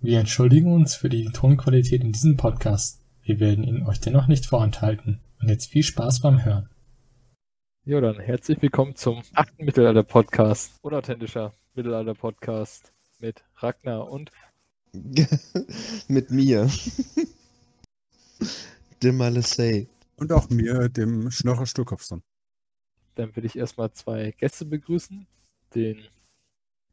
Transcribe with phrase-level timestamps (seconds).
[0.00, 3.02] Wir entschuldigen uns für die Tonqualität in diesem Podcast.
[3.20, 5.20] Wir werden ihn euch dennoch nicht vorenthalten.
[5.40, 6.70] Und jetzt viel Spaß beim Hören.
[7.84, 10.78] Ja, dann herzlich willkommen zum achten Mittelalter-Podcast.
[10.82, 14.30] Unauthentischer Mittelalter-Podcast mit Ragnar und
[16.06, 16.70] mit mir.
[19.02, 19.88] dem Malessay.
[20.14, 22.22] Und auch mir, dem Schnorrer Sturkopfson.
[23.16, 25.26] Dann will ich erstmal zwei Gäste begrüßen.
[25.74, 26.06] Den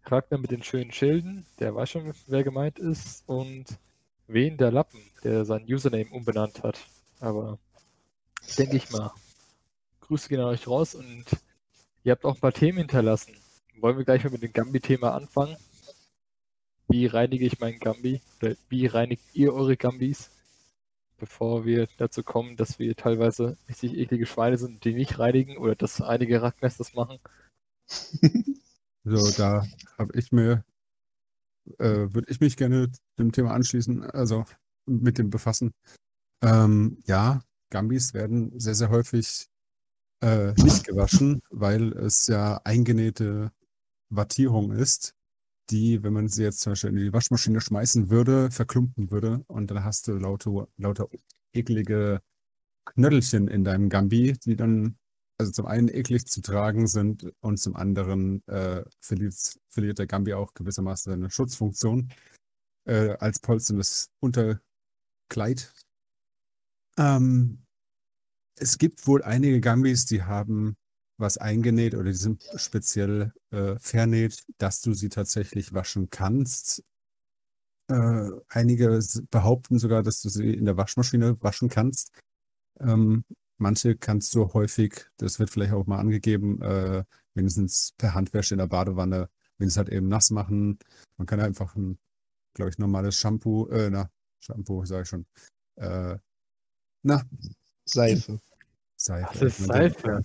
[0.06, 3.66] Ragnar mit den schönen Schilden, der weiß schon, wer gemeint ist, und
[4.28, 6.80] Wen der Lappen, der sein Username umbenannt hat.
[7.20, 7.60] Aber
[8.58, 9.12] denke ich mal.
[10.02, 11.26] Grüße gehen an euch raus und
[12.04, 13.36] ihr habt auch ein paar Themen hinterlassen.
[13.80, 15.58] Wollen wir gleich mal mit dem Gambi-Thema anfangen?
[16.88, 18.22] Wie reinige ich meinen Gambi?
[18.42, 20.32] Oder wie reinigt ihr eure Gambis?
[21.18, 25.76] Bevor wir dazu kommen, dass wir teilweise richtig eklige Schweine sind, die nicht reinigen oder
[25.76, 27.20] dass einige das machen.
[29.06, 29.64] So, da
[29.98, 30.66] habe ich mir,
[31.80, 34.46] äh, würde ich mich gerne dem Thema anschließen, also
[34.86, 35.72] mit dem befassen.
[36.44, 39.48] Ähm, ja, Gambis werden sehr, sehr häufig
[40.22, 43.52] äh, nicht gewaschen, weil es ja eingenähte
[44.10, 45.16] Wattierung ist,
[45.72, 49.72] die, wenn man sie jetzt zum Beispiel in die Waschmaschine schmeißen würde, verklumpen würde und
[49.72, 51.08] dann hast du lauter, lauter
[51.54, 52.22] eklige
[52.86, 54.98] Knödelchen in deinem Gambi, die dann
[55.38, 59.36] also zum einen eklig zu tragen sind und zum anderen äh, verliert,
[59.70, 62.12] verliert der Gambi auch gewissermaßen seine Schutzfunktion
[62.86, 65.74] äh, als polsterndes Unterkleid.
[66.98, 67.66] Ähm,
[68.58, 70.78] es gibt wohl einige Gambis, die haben
[71.18, 76.84] was eingenäht oder die sind speziell äh, vernäht, dass du sie tatsächlich waschen kannst.
[77.88, 82.12] Äh, einige behaupten sogar, dass du sie in der Waschmaschine waschen kannst.
[82.80, 83.24] Ähm,
[83.58, 87.04] manche kannst du häufig, das wird vielleicht auch mal angegeben, äh,
[87.34, 90.80] wenigstens per Handwäsche in der Badewanne, wenigstens halt eben nass machen.
[91.18, 91.98] Man kann einfach ein,
[92.54, 94.10] glaube ich, normales Shampoo, äh, na,
[94.40, 95.26] Shampoo, sage ich schon.
[95.76, 96.18] Äh,
[97.04, 97.24] na.
[97.86, 98.40] Seife.
[98.96, 99.46] Seife.
[99.46, 100.24] Das ist Seife.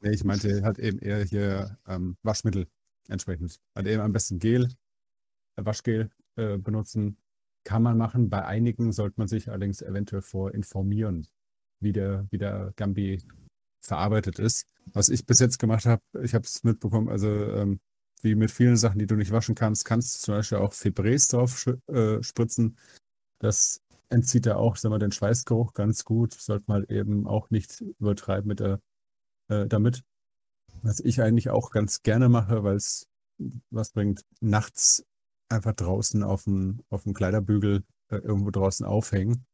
[0.00, 2.68] Nee, ich meinte halt eben eher hier ähm, Waschmittel
[3.08, 3.58] entsprechend.
[3.74, 4.68] Halt eben am besten Gel,
[5.56, 7.18] äh, Waschgel äh, benutzen.
[7.64, 8.30] Kann man machen.
[8.30, 11.26] Bei einigen sollte man sich allerdings eventuell vor informieren,
[11.86, 13.22] wie der, wie der Gambi
[13.80, 14.66] verarbeitet ist.
[14.92, 17.78] Was ich bis jetzt gemacht habe, ich habe es mitbekommen, also ähm,
[18.22, 21.36] wie mit vielen Sachen, die du nicht waschen kannst, kannst du zum Beispiel auch Febreze
[21.36, 22.76] drauf äh, spritzen.
[23.38, 26.34] Das entzieht da auch, sagen wir, den Schweißgeruch ganz gut.
[26.34, 28.80] Sollte man eben auch nicht übertreiben mit der
[29.48, 30.02] äh, damit.
[30.82, 33.06] Was ich eigentlich auch ganz gerne mache, weil es
[33.70, 35.04] was bringt, nachts
[35.48, 39.44] einfach draußen auf dem, auf dem Kleiderbügel äh, irgendwo draußen aufhängen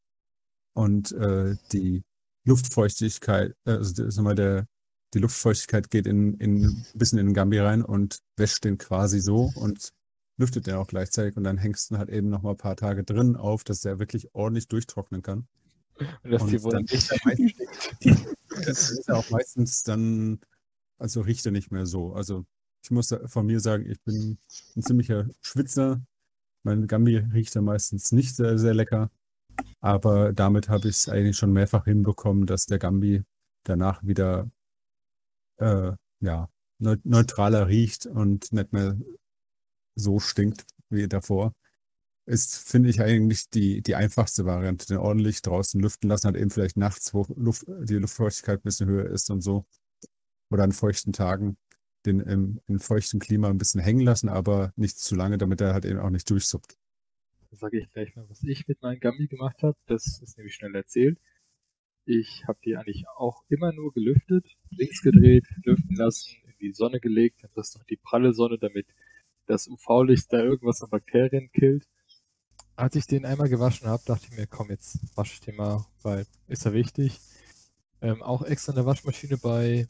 [0.75, 2.04] und äh, die
[2.45, 4.67] Luftfeuchtigkeit, äh, also sag mal, der,
[5.15, 9.21] die Luftfeuchtigkeit geht in, in, ein bisschen in den Gambi rein und wäscht den quasi
[9.21, 9.93] so und
[10.39, 13.05] lüftet den auch gleichzeitig und dann hängst du halt eben noch mal ein paar Tage
[13.05, 15.47] drin auf, dass der wirklich ordentlich durchtrocknen kann.
[16.23, 16.93] Und dass die wohl nicht
[18.65, 20.41] Das ist ja auch meistens dann,
[20.99, 22.13] also riecht er nicht mehr so.
[22.13, 22.45] Also
[22.83, 24.39] ich muss von mir sagen, ich bin
[24.77, 26.03] ein ziemlicher Schwitzer.
[26.65, 29.11] Mein Gambi riecht ja meistens nicht sehr, sehr lecker.
[29.82, 33.25] Aber damit habe ich es eigentlich schon mehrfach hinbekommen, dass der Gambi
[33.65, 34.50] danach wieder
[35.59, 36.48] äh, ja,
[36.78, 38.97] neutraler riecht und nicht mehr
[39.94, 41.53] so stinkt wie davor
[42.26, 44.87] ist, finde ich eigentlich die, die einfachste Variante.
[44.87, 48.88] Den ordentlich draußen lüften lassen, halt eben vielleicht nachts, wo Luft, die Luftfeuchtigkeit ein bisschen
[48.88, 49.64] höher ist und so.
[50.50, 51.56] Oder an feuchten Tagen
[52.06, 55.72] den im, im feuchten Klima ein bisschen hängen lassen, aber nicht zu lange, damit er
[55.72, 56.76] halt eben auch nicht durchsuppt.
[57.53, 59.77] Da sage ich gleich mal, was ich mit meinem Gummi gemacht habe.
[59.87, 61.21] Das ist nämlich schnell erzählt.
[62.05, 66.99] Ich habe die eigentlich auch immer nur gelüftet, links gedreht, lüften lassen, in die Sonne
[66.99, 68.87] gelegt, dann das noch die pralle Sonne, damit
[69.47, 71.87] das UV-Licht da irgendwas an Bakterien killt
[72.77, 75.85] als ich den einmal gewaschen habe, dachte ich mir, komm, jetzt wasche ich den mal,
[76.03, 77.21] weil ist ja wichtig.
[78.01, 79.87] Ähm, auch extra in der Waschmaschine bei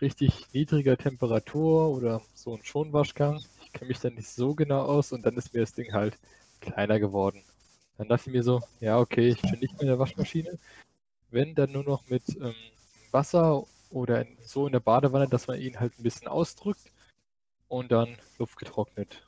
[0.00, 3.40] richtig niedriger Temperatur oder so ein Schonwaschgang.
[3.62, 6.18] Ich kenne mich da nicht so genau aus und dann ist mir das Ding halt
[6.60, 7.42] kleiner geworden.
[7.98, 10.58] Dann dachte ich mir so, ja, okay, ich bin nicht mehr in der Waschmaschine.
[11.30, 12.54] Wenn dann nur noch mit ähm,
[13.10, 16.92] Wasser oder in, so in der Badewanne, dass man ihn halt ein bisschen ausdrückt
[17.68, 19.26] und dann Luft getrocknet.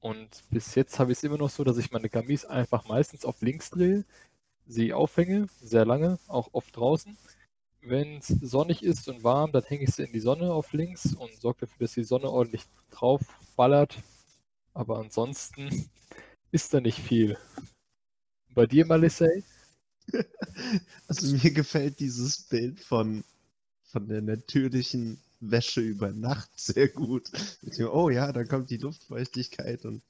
[0.00, 3.24] Und bis jetzt habe ich es immer noch so, dass ich meine Gamis einfach meistens
[3.24, 4.04] auf links drehe,
[4.66, 7.16] sie aufhänge, sehr lange, auch oft draußen.
[7.80, 11.14] Wenn es sonnig ist und warm, dann hänge ich sie in die Sonne auf links
[11.14, 13.20] und sorge dafür, dass die Sonne ordentlich drauf
[13.56, 14.02] ballert.
[14.74, 15.88] Aber ansonsten
[16.50, 17.36] ist da nicht viel.
[18.54, 19.44] Bei dir, Malissey?
[21.08, 23.24] Also mir gefällt dieses Bild von,
[23.84, 27.30] von der natürlichen Wäsche über Nacht sehr gut.
[27.92, 30.02] Oh ja, dann kommt die Luftfeuchtigkeit und.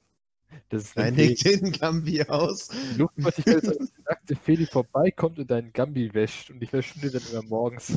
[0.68, 2.70] Das ist eine Reinig den Gambi aus.
[2.96, 7.22] Luftpartikel, als eine nackte Feli vorbeikommt und deinen Gambi wäscht und ich wäsche dir dann
[7.32, 7.92] immer morgens.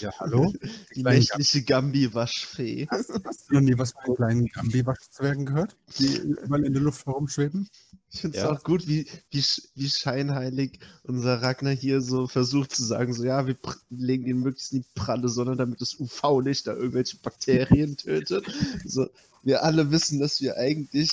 [0.00, 0.52] Ja, hallo?
[0.94, 2.86] Die kleinen nächtliche Gambi-Waschfee.
[2.90, 3.10] Hast
[3.50, 7.68] du noch nie was von kleinen Gambi-Waschzwergen gehört, die überall in der Luft herumschweben?
[8.10, 8.52] Ich finde es Ja.
[8.52, 9.44] auch gut, wie, wie,
[9.74, 13.56] wie scheinheilig unser Ragnar hier so versucht zu sagen, so ja, wir
[13.90, 18.46] legen den möglichst in die pralle Sonne, damit das UV-Licht da irgendwelche Bakterien tötet.
[18.84, 19.08] So,
[19.42, 21.10] wir alle wissen, dass wir eigentlich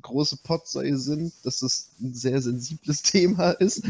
[0.00, 3.82] große Potsäue sind, dass das ein sehr sensibles Thema ist,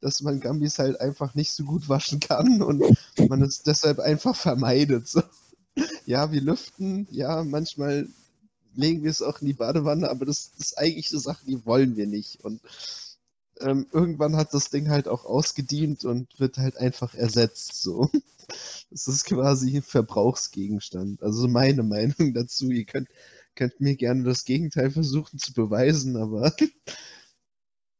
[0.00, 2.82] dass man Gambis halt einfach nicht so gut waschen kann und
[3.28, 5.08] man es deshalb einfach vermeidet.
[5.08, 5.22] So.
[6.06, 8.08] Ja, wir lüften, ja, manchmal
[8.74, 11.64] legen wir es auch in die Badewanne, aber das, das ist eigentlich eine Sache, die
[11.66, 12.44] wollen wir nicht.
[12.44, 12.60] Und
[13.60, 17.82] ähm, irgendwann hat das Ding halt auch ausgedient und wird halt einfach ersetzt.
[17.82, 18.10] So.
[18.90, 21.22] Das ist quasi ein Verbrauchsgegenstand.
[21.22, 22.70] Also meine Meinung dazu.
[22.70, 23.08] Ihr könnt,
[23.58, 26.54] könnt mir gerne das Gegenteil versuchen zu beweisen, aber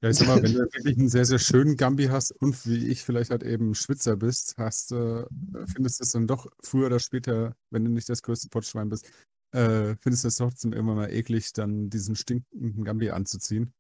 [0.01, 2.87] Ja, ich sag mal, wenn du wirklich einen sehr, sehr schönen Gambi hast und wie
[2.87, 5.25] ich vielleicht halt eben Schwitzer bist, hast, äh,
[5.67, 9.11] findest du es dann doch früher oder später, wenn du nicht das größte Pottschwein bist,
[9.53, 13.73] äh, findest du es trotzdem immer mal eklig, dann diesen stinkenden Gambi anzuziehen.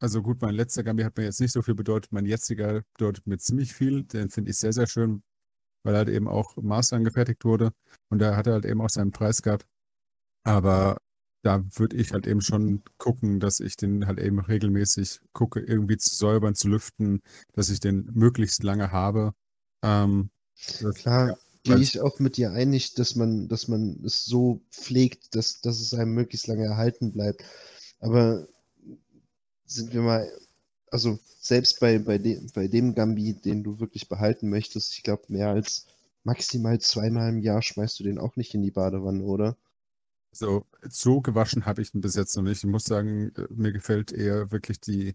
[0.00, 3.26] Also gut, mein letzter Gambi hat mir jetzt nicht so viel bedeutet, mein jetziger bedeutet
[3.28, 5.22] mir ziemlich viel, den finde ich sehr, sehr schön,
[5.84, 7.72] weil er halt eben auch Master angefertigt wurde
[8.10, 9.66] und da hat er halt eben auch seinen Preis gehabt.
[10.44, 10.98] Aber
[11.42, 15.96] da würde ich halt eben schon gucken, dass ich den halt eben regelmäßig gucke, irgendwie
[15.98, 17.20] zu säubern, zu lüften,
[17.54, 19.34] dass ich den möglichst lange habe.
[19.82, 20.30] Ähm,
[20.80, 24.60] das, klar gehe weil- ich auch mit dir einig, dass man, dass man es so
[24.70, 27.44] pflegt, dass, dass es einem möglichst lange erhalten bleibt.
[28.00, 28.48] Aber
[29.66, 30.30] sind wir mal,
[30.90, 35.24] also selbst bei, bei, dem, bei dem Gambi, den du wirklich behalten möchtest, ich glaube,
[35.28, 35.86] mehr als
[36.24, 39.56] maximal zweimal im Jahr schmeißt du den auch nicht in die Badewanne, oder?
[40.34, 42.64] So, so gewaschen habe ich ihn bis jetzt noch nicht.
[42.64, 45.14] Ich muss sagen, äh, mir gefällt eher wirklich die,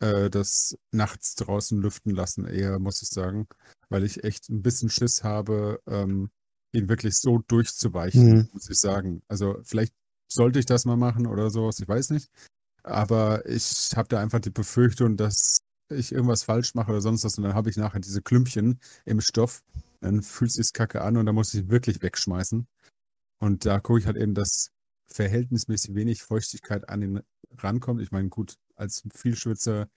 [0.00, 3.48] äh, das nachts draußen lüften lassen, eher, muss ich sagen,
[3.90, 6.30] weil ich echt ein bisschen Schiss habe, ähm,
[6.72, 8.48] ihn wirklich so durchzuweichen, Mhm.
[8.52, 9.22] muss ich sagen.
[9.28, 9.94] Also vielleicht
[10.32, 12.30] sollte ich das mal machen oder sowas, ich weiß nicht.
[12.82, 15.58] Aber ich habe da einfach die Befürchtung, dass
[15.90, 19.20] ich irgendwas falsch mache oder sonst was und dann habe ich nachher diese Klümpchen im
[19.20, 19.62] Stoff.
[20.00, 22.66] Dann fühlt sich kacke an und dann muss ich ihn wirklich wegschmeißen.
[23.40, 24.70] Und da gucke ich halt eben, dass
[25.08, 27.20] verhältnismäßig wenig Feuchtigkeit an ihn
[27.58, 28.00] rankommt.
[28.00, 29.88] Ich meine, gut, als Vielschwitzer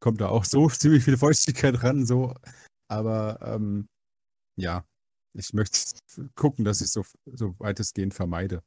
[0.00, 2.34] kommt da auch so ziemlich viel Feuchtigkeit ran, so.
[2.88, 3.88] Aber ähm,
[4.56, 4.84] ja,
[5.34, 5.78] ich möchte
[6.34, 8.62] gucken, dass ich so, so weitestgehend vermeide.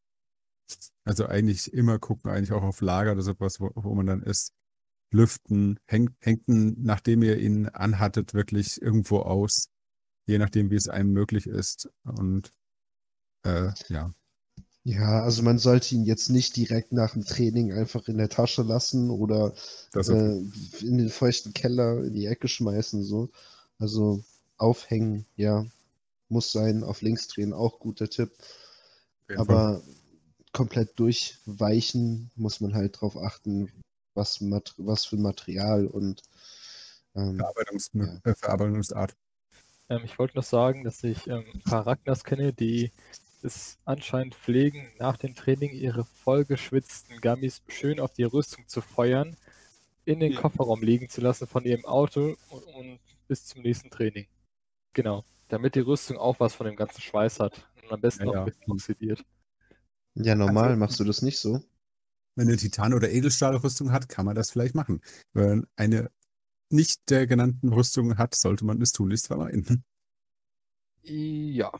[1.06, 4.54] Also eigentlich immer gucken, eigentlich auch auf Lager oder sowas, wo, wo man dann ist.
[5.12, 9.70] Lüften, hängt, hängt nachdem ihr ihn anhattet, wirklich irgendwo aus.
[10.26, 11.90] Je nachdem, wie es einem möglich ist.
[12.04, 12.52] Und
[13.44, 14.12] äh, ja.
[14.86, 18.64] Ja, also man sollte ihn jetzt nicht direkt nach dem Training einfach in der Tasche
[18.64, 19.54] lassen oder
[19.96, 20.38] äh,
[20.82, 23.30] in den feuchten Keller in die Ecke schmeißen, so.
[23.80, 24.24] Also
[24.58, 25.66] aufhängen, ja,
[26.28, 28.32] muss sein, auf links drehen, auch guter Tipp.
[29.28, 29.38] Fall.
[29.38, 29.82] Aber
[30.52, 33.72] komplett durchweichen muss man halt drauf achten,
[34.14, 34.40] was,
[34.78, 36.22] was für Material und
[37.16, 38.20] ähm, Verarbeitungs Ja.
[38.24, 39.16] äh, Verarbeitungsart.
[39.90, 42.92] Ähm, ich wollte noch sagen, dass ich ähm, ein paar Ragnars kenne, die
[43.44, 49.36] es anscheinend pflegen, nach dem Training ihre vollgeschwitzten Gummis schön auf die Rüstung zu feuern,
[50.06, 50.42] in den Ja.
[50.42, 54.28] Kofferraum liegen zu lassen von ihrem Auto und, und bis zum nächsten Training.
[54.94, 55.24] Genau.
[55.48, 57.70] Damit die Rüstung auch was von dem ganzen Schweiß hat.
[57.82, 58.40] Und am besten Ja, auch ja.
[58.42, 59.26] ein bisschen oxidiert.
[60.16, 61.62] ja, normal Also- machst du das nicht so.
[62.36, 65.02] Wenn eine Titan- oder Edelstahlrüstung hat, kann man das vielleicht machen.
[65.34, 66.12] Wenn man eine
[66.70, 69.84] nicht der genannten Rüstung hat, sollte man es tunlichst vermeiden.
[71.04, 71.72] Ja.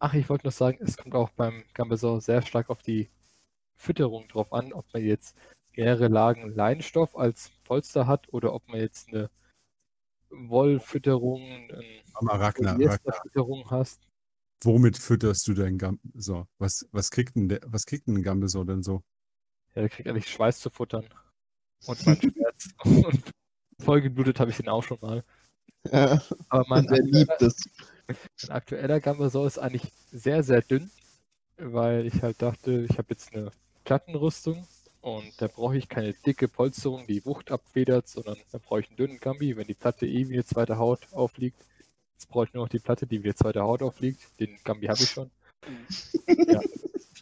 [0.00, 3.10] Ach, ich wollte noch sagen, es kommt auch beim Gambeson sehr stark auf die
[3.76, 5.36] Fütterung drauf an, ob man jetzt
[5.76, 9.30] mehrere Lagen Leinstoff als Polster hat oder ob man jetzt eine
[10.30, 14.06] Wollfütterung, eine Aber Ragnar, Ragnar, Polyesterfütterung hast.
[14.62, 16.46] womit fütterst du dein Gambeson?
[16.58, 19.02] Was, was kriegt denn der, was kriegt denn ein Gambeson denn so?
[19.74, 21.08] Ja, der kriegt eigentlich Schweiß zu futtern.
[21.86, 22.68] Und mein Schmerz.
[22.84, 23.30] Und
[23.80, 25.24] vollgeblutet habe ich den auch schon mal.
[25.90, 27.56] Ja, Aber mein der liebt es.
[28.08, 30.90] Mein aktueller Gambeson ist eigentlich sehr, sehr dünn,
[31.58, 33.50] weil ich halt dachte, ich habe jetzt eine
[33.84, 34.66] Plattenrüstung
[35.02, 38.96] und da brauche ich keine dicke Polsterung, die Wucht abfedert, sondern da brauche ich einen
[38.96, 41.62] dünnen Gambi, wenn die Platte eh wie eine zweite Haut aufliegt.
[42.14, 44.40] Jetzt brauche ich nur noch die Platte, die wie eine zweite Haut aufliegt.
[44.40, 45.30] Den Gambi habe ich schon.
[46.26, 46.60] ja.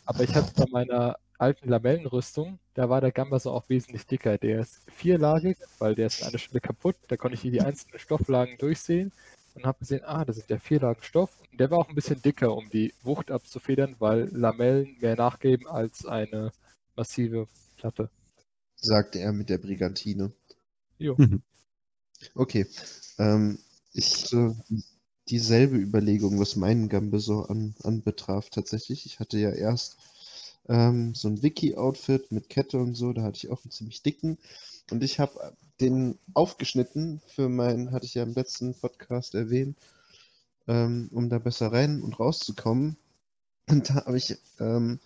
[0.05, 4.39] Aber ich hatte bei meiner alten Lamellenrüstung, da war der Gambeson auch wesentlich dicker.
[4.39, 6.95] Der ist vierlagig, weil der ist an einer Stelle kaputt.
[7.09, 9.13] Da konnte ich hier die einzelnen Stofflagen durchsehen
[9.57, 11.37] und habe gesehen, ah, das sind ja vier Lagen Stoff.
[11.51, 15.67] Und der war auch ein bisschen dicker, um die Wucht abzufedern, weil Lamellen mehr nachgeben
[15.67, 16.53] als eine
[16.95, 18.11] massive Platte.
[18.77, 20.33] sagte er mit der Brigantine.
[20.99, 21.15] Jo.
[21.17, 21.43] Mhm.
[22.35, 22.67] Okay.
[23.19, 23.59] Ähm,
[23.93, 24.57] ich hatte
[25.29, 29.07] dieselbe Überlegung, was meinen Gambe so an, anbetraf, tatsächlich.
[29.07, 29.97] Ich hatte ja erst
[30.69, 34.39] ähm, so ein Wiki-Outfit mit Kette und so, da hatte ich auch einen ziemlich dicken.
[34.91, 39.77] Und ich habe den aufgeschnitten für meinen, hatte ich ja im letzten Podcast erwähnt,
[40.67, 42.97] ähm, um da besser rein und rauszukommen.
[43.69, 45.01] Und da habe ich ähm,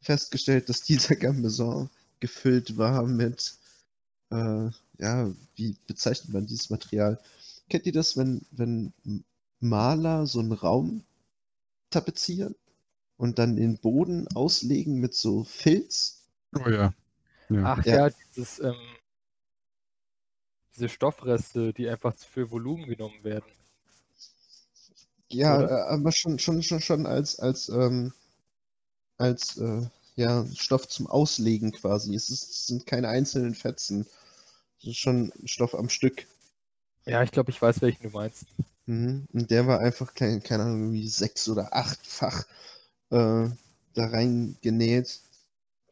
[0.00, 1.90] festgestellt, dass dieser Gambeson
[2.20, 3.56] gefüllt war mit,
[4.30, 7.20] äh, ja, wie bezeichnet man dieses Material?
[7.68, 8.92] Kennt ihr das, wenn, wenn
[9.60, 11.04] Maler so einen Raum
[11.90, 12.54] tapezieren
[13.16, 16.22] und dann den Boden auslegen mit so Filz?
[16.54, 16.94] Oh ja.
[17.48, 17.62] ja.
[17.64, 18.08] Ach Ja.
[18.08, 18.74] ja, dieses, ähm,
[20.76, 23.50] diese Stoffreste, die einfach für Volumen genommen werden.
[25.28, 25.70] Ja, Oder?
[25.70, 28.12] äh, aber schon, schon, schon, schon als, als, ähm,
[29.18, 29.82] als äh,
[30.14, 32.14] ja, Stoff zum Auslegen quasi.
[32.14, 34.06] Es, ist, es sind keine einzelnen Fetzen.
[34.78, 36.26] Es ist schon Stoff am Stück.
[37.06, 38.46] Ja, ich glaube, ich weiß, welchen du meinst.
[38.86, 39.26] Mhm.
[39.32, 42.44] Und der war einfach, kein, keine Ahnung, irgendwie sechs- oder achtfach
[43.10, 43.48] äh,
[43.94, 45.20] da reingenäht.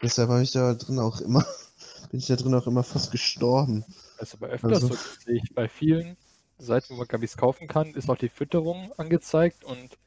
[0.02, 1.44] Deshalb habe ich da drin auch immer,
[2.10, 3.84] bin ich da drin auch immer fast gestorben.
[4.18, 6.16] Das ist aber öfters Also- so, das sehe ich bei vielen
[6.58, 9.98] Seiten, wo man Gabis kaufen kann, ist auch die Fütterung angezeigt und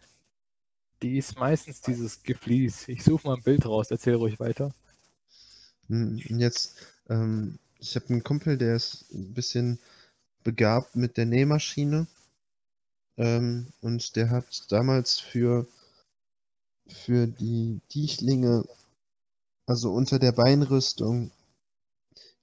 [1.02, 2.88] die ist meistens dieses Geflies.
[2.88, 4.74] Ich suche mal ein Bild raus, erzähl ruhig weiter.
[5.90, 6.76] Hm, jetzt,
[7.10, 9.80] ähm, ich habe einen Kumpel, der ist ein bisschen
[10.44, 12.08] begabt mit der Nähmaschine.
[13.18, 15.68] Ähm, und der hat damals für,
[16.88, 18.64] für die Tieflinge,
[19.66, 21.32] also unter der Beinrüstung,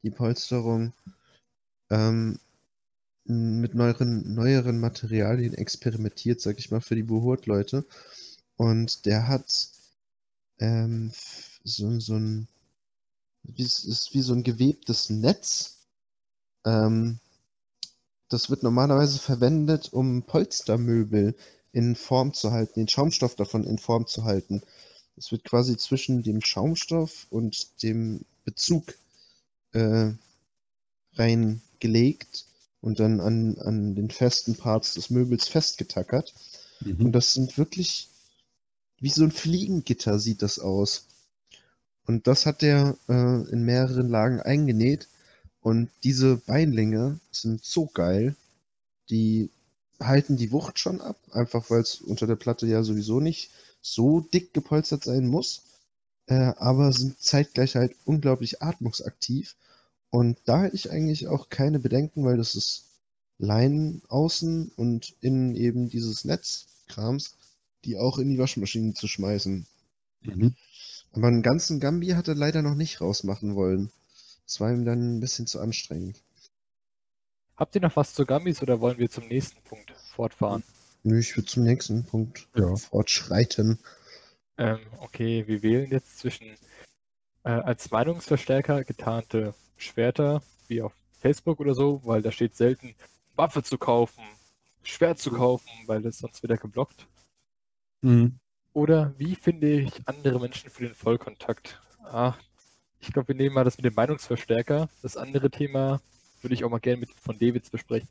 [0.02, 0.92] die Polsterung,
[1.90, 2.38] ähm,
[3.24, 7.86] mit neueren, neueren Materialien experimentiert, sag ich mal, für die Behurt-Leute.
[8.56, 9.68] Und der hat
[10.58, 11.12] ähm,
[11.64, 12.48] so, so ein
[13.44, 15.78] wie, ist wie so ein gewebtes Netz.
[16.64, 17.18] Ähm,
[18.28, 21.36] das wird normalerweise verwendet, um Polstermöbel
[21.72, 24.62] in Form zu halten, den Schaumstoff davon in Form zu halten.
[25.16, 28.94] Es wird quasi zwischen dem Schaumstoff und dem Bezug
[29.72, 30.12] äh,
[31.16, 32.46] reingelegt
[32.80, 36.34] und dann an, an den festen Parts des Möbels festgetackert.
[36.98, 37.12] Und Mhm.
[37.12, 38.08] das sind wirklich
[39.00, 41.06] wie so ein Fliegengitter sieht das aus.
[42.06, 45.08] Und das hat der äh, in mehreren Lagen eingenäht.
[45.60, 48.36] Und diese Beinlinge sind so geil.
[49.10, 49.50] Die
[50.00, 53.50] halten die Wucht schon ab, einfach weil es unter der Platte ja sowieso nicht
[53.82, 55.62] so dick gepolstert sein muss.
[56.26, 59.56] Äh, aber sind zeitgleich halt unglaublich atmungsaktiv.
[60.14, 62.84] Und da hätte ich eigentlich auch keine Bedenken, weil das ist
[63.38, 67.36] Leinen außen und innen eben dieses Netzkrams,
[67.84, 69.66] die auch in die Waschmaschine zu schmeißen.
[70.20, 70.54] Mhm.
[71.10, 73.90] Aber einen ganzen Gambi hat er leider noch nicht rausmachen wollen.
[74.46, 76.22] Das war ihm dann ein bisschen zu anstrengend.
[77.56, 80.62] Habt ihr noch was zu Gummies oder wollen wir zum nächsten Punkt fortfahren?
[81.02, 82.76] Nö, ich würde zum nächsten Punkt Ja.
[82.76, 83.80] fortschreiten.
[84.58, 86.56] Ähm, okay, wir wählen jetzt zwischen
[87.44, 92.94] äh, als Meinungsverstärker getarnte Schwerter, wie auf Facebook oder so, weil da steht selten
[93.36, 94.22] Waffe zu kaufen,
[94.82, 97.06] Schwert zu kaufen, weil das sonst wieder geblockt.
[98.02, 98.38] Mhm.
[98.72, 101.80] Oder wie finde ich andere Menschen für den Vollkontakt?
[102.02, 102.34] Ah,
[103.00, 104.88] ich glaube, wir nehmen mal das mit dem Meinungsverstärker.
[105.02, 106.00] Das andere Thema
[106.42, 108.08] würde ich auch mal gerne mit von Davids besprechen.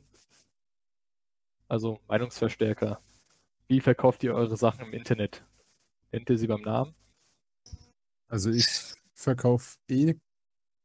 [1.68, 3.00] Also Meinungsverstärker.
[3.68, 5.44] Wie verkauft ihr eure Sachen im Internet?
[6.12, 6.94] Nennt ihr sie beim Namen?
[8.28, 10.14] Also ich verkaufe eh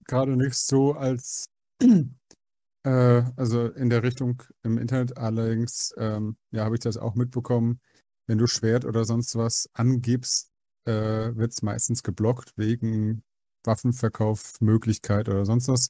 [0.06, 1.50] gerade nichts so als
[2.84, 5.18] äh, also in der Richtung im Internet.
[5.18, 7.80] Allerdings ähm, ja, habe ich das auch mitbekommen.
[8.28, 10.50] Wenn du Schwert oder sonst was angibst,
[10.86, 13.24] äh, wird es meistens geblockt wegen
[13.66, 15.90] Waffenverkaufmöglichkeit oder sonst was.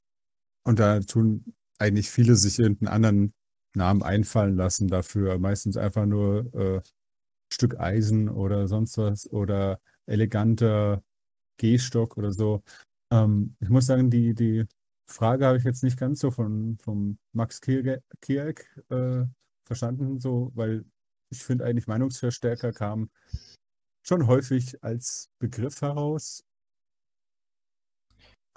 [0.65, 3.33] Und da tun eigentlich viele sich irgendeinen anderen
[3.75, 5.39] Namen einfallen lassen dafür.
[5.39, 6.81] Meistens einfach nur äh,
[7.51, 11.03] Stück Eisen oder sonst was oder eleganter
[11.59, 12.63] Gehstock oder so.
[13.11, 14.65] Ähm, ich muss sagen, die, die
[15.07, 19.25] Frage habe ich jetzt nicht ganz so von, von Max Kierke- Kieck äh,
[19.63, 20.83] verstanden, so, weil
[21.29, 23.11] ich finde eigentlich Meinungsverstärker kam
[24.01, 26.43] schon häufig als Begriff heraus.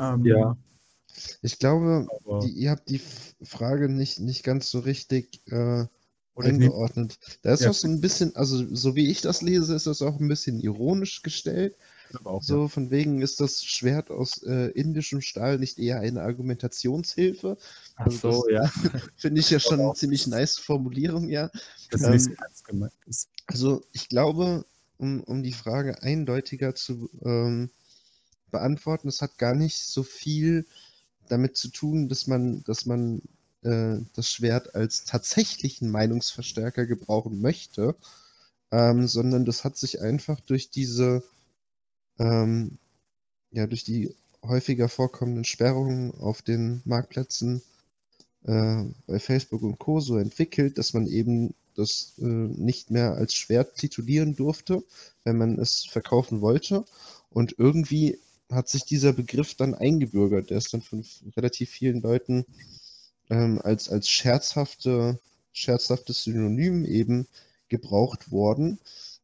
[0.00, 0.56] Ähm, Ja.
[1.42, 2.06] Ich glaube,
[2.42, 3.02] die, ihr habt die
[3.42, 5.84] Frage nicht, nicht ganz so richtig äh,
[6.36, 7.18] eingeordnet.
[7.42, 7.70] Da ist Ja.
[7.70, 10.58] auch so ein bisschen, also so wie ich das lese, ist das auch ein bisschen
[10.58, 11.76] ironisch gestellt.
[12.24, 17.56] Auch, So von wegen ist das Schwert aus äh, indischem Stahl nicht eher eine Argumentationshilfe.
[17.96, 18.66] Ach Also so, ja.
[19.16, 21.50] Finde ich ja schon eine ziemlich nice Formulierung, ja.
[21.90, 23.28] dass es nicht ähm, ernst gemeint ist.
[23.46, 24.64] Also ich glaube,
[24.98, 27.70] um, um die Frage eindeutiger zu, ähm,
[28.52, 29.08] beantworten.
[29.08, 30.64] Es hat gar nicht so viel
[31.28, 33.22] damit zu tun, dass man, dass man
[33.62, 37.96] äh, das Schwert als tatsächlichen Meinungsverstärker gebrauchen möchte,
[38.70, 41.24] ähm, sondern das hat sich einfach durch diese,
[42.22, 42.78] ähm,
[43.50, 44.14] ja, durch die
[44.44, 47.62] häufiger vorkommenden Sperrungen auf den Marktplätzen
[48.44, 50.00] äh, bei Facebook und Co.
[50.00, 54.82] so entwickelt, dass man eben das äh, nicht mehr als Schwert titulieren durfte,
[55.24, 56.84] wenn man es verkaufen wollte.
[57.30, 58.18] Und irgendwie
[58.50, 60.50] hat sich dieser Begriff dann eingebürgert.
[60.50, 61.04] Der ist dann von
[61.36, 62.44] relativ vielen Leuten
[63.30, 65.18] ähm, als, als scherzhafte,
[65.52, 67.26] scherzhaftes Synonym eben
[67.68, 68.78] gebraucht worden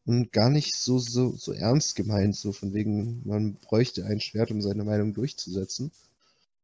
[0.09, 4.50] und gar nicht so, so, so ernst gemeint, so von wegen, man bräuchte ein Schwert,
[4.50, 5.93] um seine Meinung durchzusetzen,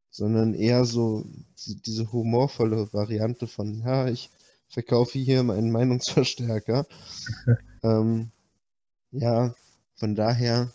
[0.09, 4.31] sondern eher so diese, humorvolle Variante von, ja, ich
[4.67, 6.87] verkaufe hier meinen Meinungsverstärker.
[7.83, 8.31] ähm,
[9.11, 9.53] ja,
[9.93, 10.73] von daher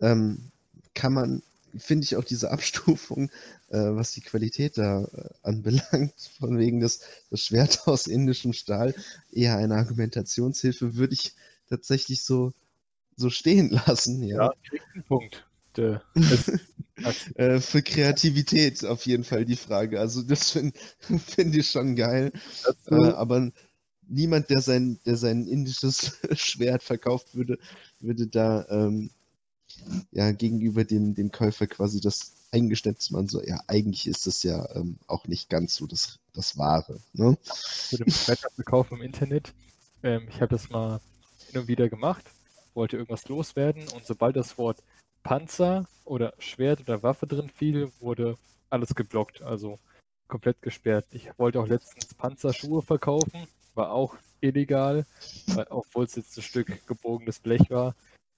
[0.00, 0.50] ähm,
[0.94, 1.42] kann man,
[1.76, 3.28] finde ich auch diese Abstufung,
[3.68, 8.94] äh, was die Qualität da äh, anbelangt, von wegen des, das Schwert aus indischem Stahl,
[9.30, 11.34] eher eine Argumentationshilfe, würde ich
[11.68, 12.52] tatsächlich so,
[13.16, 14.22] so stehen lassen.
[14.22, 15.44] Ja, Ja, kriegt einen Punkt.
[17.36, 20.00] Äh, für Kreativität auf jeden Fall die Frage.
[20.00, 22.32] Also das finde find ich schon geil.
[22.86, 23.52] Äh, aber
[24.08, 27.58] niemand, der sein, der sein indisches Schwert verkauft würde,
[28.00, 29.10] würde da ähm,
[30.10, 34.68] ja gegenüber dem, dem Käufer quasi das Eingeständnis machen, so, ja, eigentlich ist das ja
[34.74, 37.00] ähm, auch nicht ganz so das, das Wahre.
[37.12, 37.36] Ne?
[37.44, 39.52] für den Weiterverkauf im Internet.
[40.02, 41.00] Ähm, ich habe das mal
[41.50, 42.24] hin und wieder gemacht,
[42.74, 44.82] wollte irgendwas loswerden und sobald das Wort
[45.22, 48.36] Panzer oder Schwert oder Waffe drin fiel, wurde
[48.70, 49.78] alles geblockt, also
[50.28, 51.06] komplett gesperrt.
[51.12, 55.06] Ich wollte auch letztens Panzerschuhe verkaufen, war auch illegal,
[55.70, 57.94] obwohl es jetzt ein Stück gebogenes Blech war.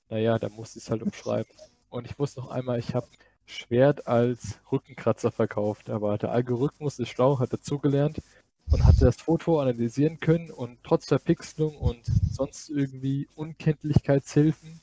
[0.08, 1.52] Naja, da musste ich es halt umschreiben.
[1.90, 3.08] Und ich wusste noch einmal, ich habe
[3.46, 8.22] Schwert als Rückenkratzer verkauft, aber der Algorithmus ist schlau, hat dazugelernt
[8.70, 14.80] und hatte das Foto analysieren können und trotz Verpixelung und sonst irgendwie Unkenntlichkeitshilfen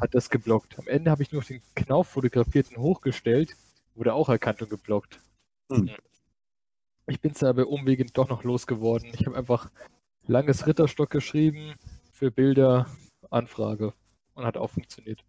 [0.00, 0.78] hat das geblockt.
[0.78, 3.54] Am Ende habe ich nur noch den Knauf fotografierten hochgestellt,
[3.94, 5.20] wurde auch erkannt und geblockt.
[5.70, 5.90] Hm.
[7.06, 9.10] Ich bin es aber umwegend doch noch losgeworden.
[9.14, 9.70] Ich habe einfach
[10.26, 11.74] langes Ritterstock geschrieben
[12.12, 12.86] für Bilder,
[13.30, 13.92] Anfrage
[14.34, 15.24] und hat auch funktioniert.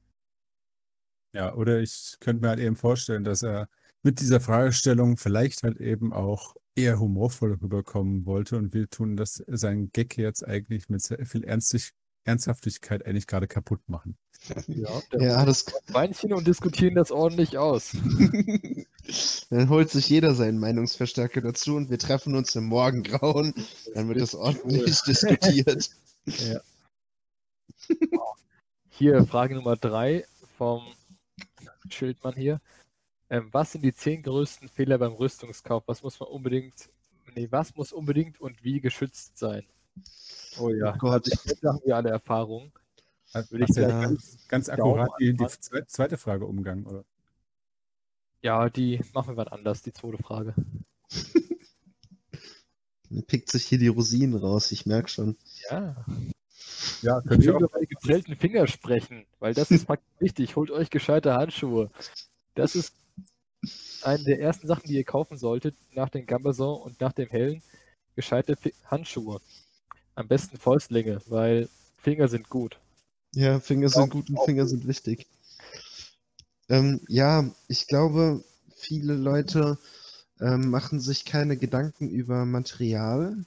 [1.34, 3.68] Ja, oder ich könnte mir halt eben vorstellen, dass er
[4.04, 9.44] mit dieser Fragestellung vielleicht halt eben auch eher humorvoll rüberkommen wollte und wir tun das
[9.48, 11.94] seinen Gag jetzt eigentlich mit sehr viel Ernstig
[12.26, 14.18] Ernsthaftigkeit eigentlich gerade kaputt machen.
[14.68, 17.92] Ja, Ja, das, Weinchen und diskutieren das ordentlich aus.
[19.50, 23.54] dann holt sich jeder seinen Meinungsverstärker dazu und wir treffen uns im Morgengrauen.
[23.94, 25.90] Dann wird das ordentlich diskutiert.
[26.26, 26.62] Ja.
[28.90, 30.26] Hier Frage Nummer drei
[30.58, 30.82] vom
[31.90, 32.62] Schildmann hier.
[33.30, 35.84] Ähm, was sind die zehn größten Fehler beim Rüstungskauf?
[35.88, 36.90] Was muss man unbedingt,
[37.36, 39.66] nee, was muss unbedingt und wie geschützt sein?
[40.60, 41.28] Oh ja, Oh Gott.
[41.62, 42.72] da haben wir alle Erfahrung.
[43.32, 45.48] Also, Würde ich sagen, ganz, ganz akkurat die, die
[45.88, 47.04] zweite Frage umgangen, oder?
[48.42, 50.54] Ja, die machen wir wann anders, die zweite Frage.
[53.10, 55.38] Dann pickt sich hier die Rosinen raus, ich merke schon.
[55.70, 56.06] Ja,
[57.02, 60.56] Ja, ich will über meine gezählten Finger sprechen, weil das ist praktisch wichtig.
[60.56, 61.90] Holt euch gescheite Handschuhe.
[62.56, 62.94] Das ist
[64.06, 67.62] eine der ersten Sachen, die ihr kaufen solltet nach dem Gambason und nach dem Hellen.
[68.16, 69.42] Gescheite Handschuhe.
[70.16, 72.80] Am besten Fäustlinge, weil Finger sind gut.
[73.34, 75.26] Ja, Finger sind gut und Finger sind wichtig.
[76.70, 78.44] Ähm, ja, ich glaube,
[78.76, 79.80] viele Leute
[80.40, 83.46] ähm, machen sich keine Gedanken über Materialien,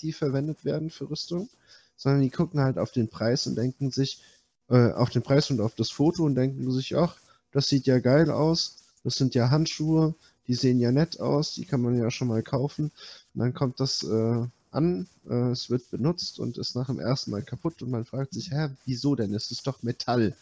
[0.00, 1.48] die verwendet werden für Rüstung,
[1.96, 4.22] sondern die gucken halt auf den Preis und denken sich,
[4.68, 7.16] äh, auf den Preis und auf das Foto und denken sich, ach,
[7.52, 10.14] das sieht ja geil aus, das sind ja Handschuhe,
[10.46, 12.90] die sehen ja nett aus, die kann man ja schon mal kaufen.
[13.34, 17.30] Und dann kommt das äh, an, äh, es wird benutzt und ist nach dem ersten
[17.30, 19.34] Mal kaputt und man fragt sich, hä, wieso denn?
[19.34, 20.36] Es ist doch Metall.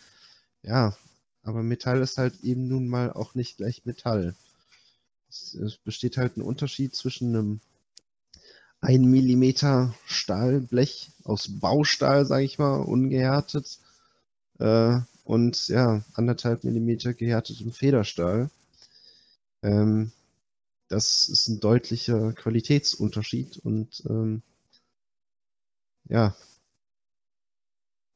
[0.62, 0.96] Ja,
[1.42, 4.34] aber Metall ist halt eben nun mal auch nicht gleich Metall.
[5.28, 7.60] Es, es besteht halt ein Unterschied zwischen einem
[8.82, 13.78] 1 mm Stahlblech aus Baustahl, sage ich mal, ungehärtet,
[14.58, 18.50] äh, und ja, anderthalb Millimeter gehärtetem Federstahl.
[19.62, 20.12] Ähm,
[20.88, 24.42] das ist ein deutlicher Qualitätsunterschied und ähm,
[26.08, 26.34] ja,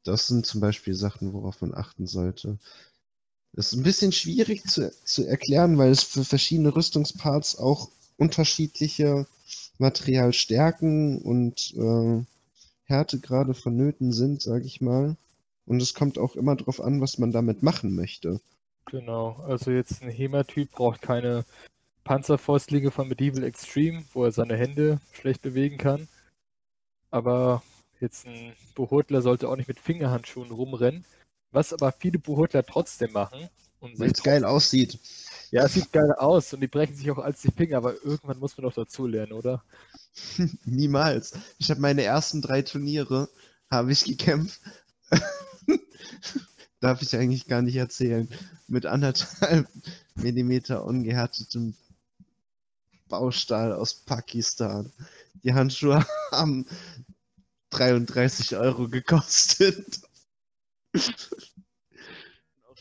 [0.05, 2.59] das sind zum Beispiel Sachen, worauf man achten sollte.
[3.53, 9.27] Das ist ein bisschen schwierig zu, zu erklären, weil es für verschiedene Rüstungsparts auch unterschiedliche
[9.79, 12.25] Materialstärken und äh,
[12.85, 15.17] Härtegrade vonnöten sind, sage ich mal.
[15.67, 18.41] Und es kommt auch immer darauf an, was man damit machen möchte.
[18.87, 21.45] Genau, also jetzt ein HEMA-Typ braucht keine
[22.05, 26.07] Panzerfäustlinge von Medieval Extreme, wo er seine Hände schlecht bewegen kann.
[27.11, 27.63] Aber
[28.01, 31.05] jetzt ein Behurtler sollte auch nicht mit Fingerhandschuhen rumrennen.
[31.51, 33.49] Was aber viele Behurtler trotzdem machen.
[33.81, 34.99] Und Weil es geil aussieht.
[35.51, 38.39] Ja, es sieht geil aus und die brechen sich auch als die Finger, aber irgendwann
[38.39, 39.63] muss man doch dazulernen, oder?
[40.65, 41.39] Niemals.
[41.59, 43.29] Ich habe meine ersten drei Turniere,
[43.71, 44.61] habe ich gekämpft.
[46.81, 48.29] Darf ich eigentlich gar nicht erzählen.
[48.69, 49.69] Mit anderthalb
[50.15, 51.75] Millimeter ungehärtetem
[53.09, 54.93] Baustahl aus Pakistan.
[55.43, 56.67] Die Handschuhe haben
[57.71, 60.01] 33 Euro gekostet.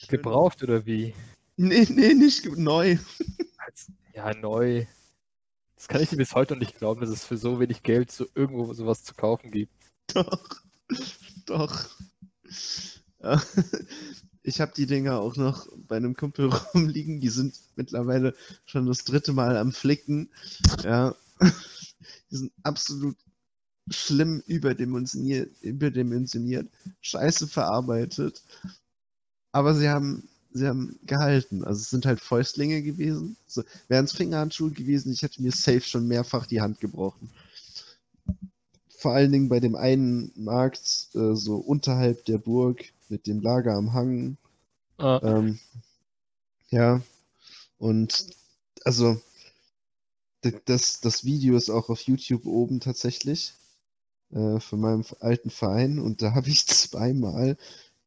[0.07, 1.13] Gebraucht oder wie?
[1.55, 2.97] Nee, nee, nicht neu.
[4.13, 4.85] Ja, neu.
[5.75, 8.11] Das kann ich dir bis heute noch nicht glauben, dass es für so wenig Geld
[8.11, 9.73] so irgendwo sowas zu kaufen gibt.
[10.13, 10.61] Doch.
[11.45, 11.89] Doch.
[14.45, 17.21] Ich habe die Dinger auch noch bei einem Kumpel rumliegen.
[17.21, 18.35] Die sind mittlerweile
[18.65, 20.29] schon das dritte Mal am Flicken.
[20.83, 21.15] Ja.
[22.29, 23.15] Die sind absolut
[23.89, 26.69] schlimm überdimensioniert, überdimensioniert,
[27.01, 28.43] scheiße verarbeitet.
[29.53, 31.63] Aber sie haben, sie haben gehalten.
[31.63, 33.37] Also es sind halt Fäustlinge gewesen.
[33.47, 37.29] So, Wären es Fingerhandschuhe gewesen, ich hätte mir safe schon mehrfach die Hand gebrochen.
[39.03, 43.75] Vor allen Dingen bei dem einen Markt, äh, so unterhalb der Burg, mit dem Lager
[43.75, 44.37] am Hang.
[44.97, 45.59] Ah, Ähm,
[46.71, 47.01] ja,
[47.79, 48.27] und
[48.85, 49.21] also
[50.65, 53.53] das, das Video ist auch auf YouTube oben tatsächlich
[54.31, 57.57] äh, von meinem alten Verein und da habe ich zweimal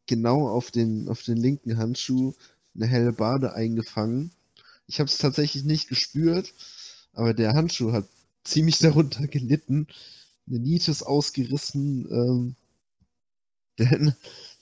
[0.07, 2.35] genau auf den, auf den linken Handschuh
[2.75, 4.33] eine helle Bade eingefangen.
[4.89, 6.55] Ich habe es tatsächlich nicht gespürt,
[7.15, 8.07] aber der Handschuh hat
[8.45, 9.89] ziemlich darunter gelitten.
[10.49, 12.57] Eine Niete ist ausgerissen, ähm,
[13.79, 14.15] denn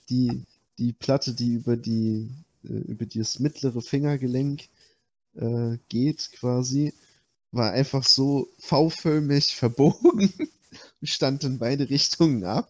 [0.09, 0.43] die,
[0.77, 2.29] die Platte, die über die
[2.69, 4.67] äh, über das mittlere Fingergelenk
[5.35, 6.93] äh, geht quasi,
[7.51, 10.33] war einfach so V-förmig verbogen
[11.01, 12.69] und stand in beide Richtungen ab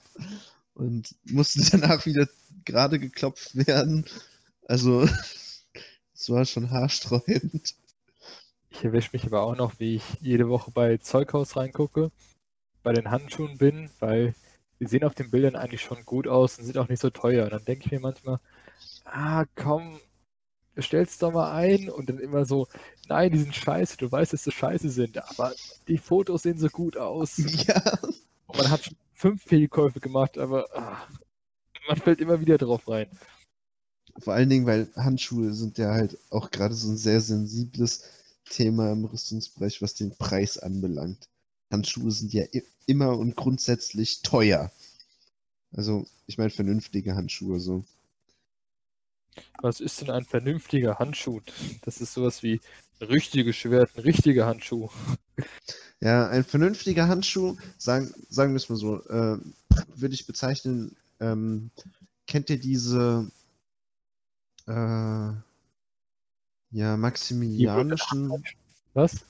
[0.73, 2.27] und musste danach wieder
[2.65, 4.05] gerade geklopft werden.
[4.67, 5.07] Also
[6.13, 7.75] es war schon haarsträubend.
[8.71, 12.11] ich erwische mich aber auch noch, wie ich jede Woche bei Zeughaus reingucke,
[12.85, 14.35] bei den Handschuhen bin, weil
[14.81, 17.45] die sehen auf den Bildern eigentlich schon gut aus und sind auch nicht so teuer.
[17.45, 18.39] Und dann denke ich mir manchmal,
[19.05, 20.01] ah, komm,
[20.75, 21.89] bestell's doch mal ein.
[21.89, 22.67] Und dann immer so,
[23.09, 25.53] nein, die sind scheiße, du weißt, dass sie scheiße sind, aber
[25.89, 27.37] die Fotos sehen so gut aus.
[27.67, 27.81] Ja,
[28.47, 31.07] Und man hat schon fünf Fehlkäufe gemacht, aber ah,
[31.87, 33.09] man fällt immer wieder drauf rein.
[34.19, 38.03] vor allen Dingen, weil Handschuhe sind ja halt auch gerade so ein sehr sensibles
[38.49, 41.29] Thema im Rüstungsbereich, was den Preis anbelangt.
[41.71, 42.43] Handschuhe sind ja
[42.85, 44.71] immer und grundsätzlich teuer.
[45.71, 47.83] Also, ich meine vernünftige Handschuhe so.
[49.61, 51.41] Was ist denn ein vernünftiger Handschuh?
[51.81, 52.61] Das ist sowas wie
[53.01, 54.89] ein richtiges Schwert, ein richtiger Handschuh.
[55.99, 59.37] Ja, ein vernünftiger Handschuh, sagen, sagen wir es mal so, äh,
[59.95, 61.71] würde ich bezeichnen, ähm,
[62.27, 63.29] kennt ihr diese
[64.67, 65.31] äh,
[66.71, 68.43] ja, maximilianischen,
[68.93, 69.25] Was?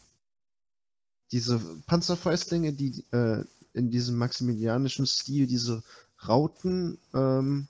[1.35, 3.43] Diese Panzerfäustlinge, die äh,
[3.73, 5.83] in diesem maximilianischen Stil diese
[6.25, 7.67] Rauten, ähm,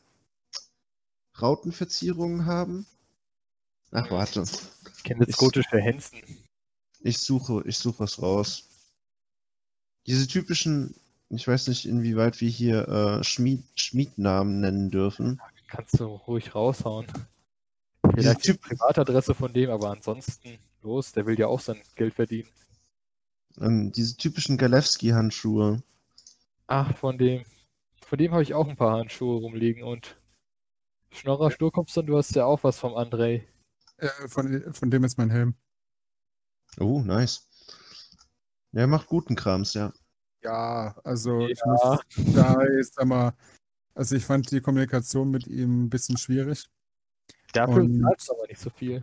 [1.42, 2.86] Rautenverzierungen haben?
[3.90, 4.44] Ach, warte.
[4.98, 6.20] Ich kenne jetzt gotische Hensen.
[7.00, 8.66] Ich suche, ich suche was raus.
[10.06, 10.94] Diese typischen,
[11.30, 15.42] ich weiß nicht, inwieweit wir hier äh, Schmied, Schmiednamen nennen dürfen.
[15.70, 17.08] Kannst du ruhig raushauen.
[17.08, 21.82] Diese Vielleicht die Typ, Privatadresse von dem, aber ansonsten los, der will ja auch sein
[21.96, 22.50] Geld verdienen.
[23.62, 25.82] Ähm, diese typischen Galewski-Handschuhe.
[26.68, 27.44] Ach, von dem.
[28.06, 30.18] Von dem habe ich auch ein paar Handschuhe rumliegen und
[31.12, 33.44] Schnorrer Sturkopfson, du hast ja auch was vom André.
[33.98, 35.56] Äh, von, von dem ist mein Helm.
[36.78, 37.48] Oh, nice.
[38.74, 39.94] Der macht guten Krams, ja.
[40.44, 41.72] Ja, also ich Ja.
[41.72, 43.34] muss da jetzt einmal,
[43.94, 46.70] also ich fand die Kommunikation mit ihm ein bisschen schwierig.
[47.54, 49.02] Dafür zahlst du aber nicht so viel.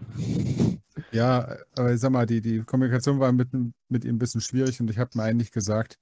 [1.10, 3.48] Ja, aber ich sag mal, die, die Kommunikation war mit,
[3.88, 5.98] mit ihm ein bisschen schwierig und ich habe mir eigentlich gesagt,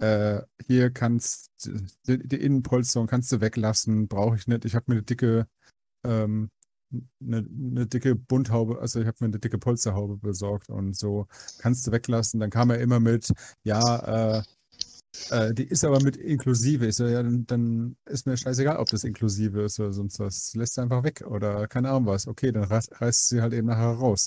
[0.00, 1.50] äh, hier kannst
[2.06, 4.64] die, die Innenpolsterung kannst du weglassen, brauche ich nicht.
[4.64, 5.46] Ich habe mir eine dicke,
[6.04, 6.50] ähm,
[7.20, 11.26] eine, eine dicke Bunthaube, also ich habe mir eine dicke Polsterhaube besorgt und so
[11.58, 12.40] kannst du weglassen.
[12.40, 13.32] Dann kam er immer mit,
[13.64, 14.42] ja, äh,
[15.30, 16.86] äh, die ist aber mit inklusive.
[16.86, 20.54] Ich so, ja, dann, dann ist mir scheißegal, ob das inklusive ist oder sonst was.
[20.54, 22.26] Lässt sie einfach weg oder keine Ahnung was.
[22.26, 24.26] Okay, dann reiß, reißt sie halt eben nachher raus.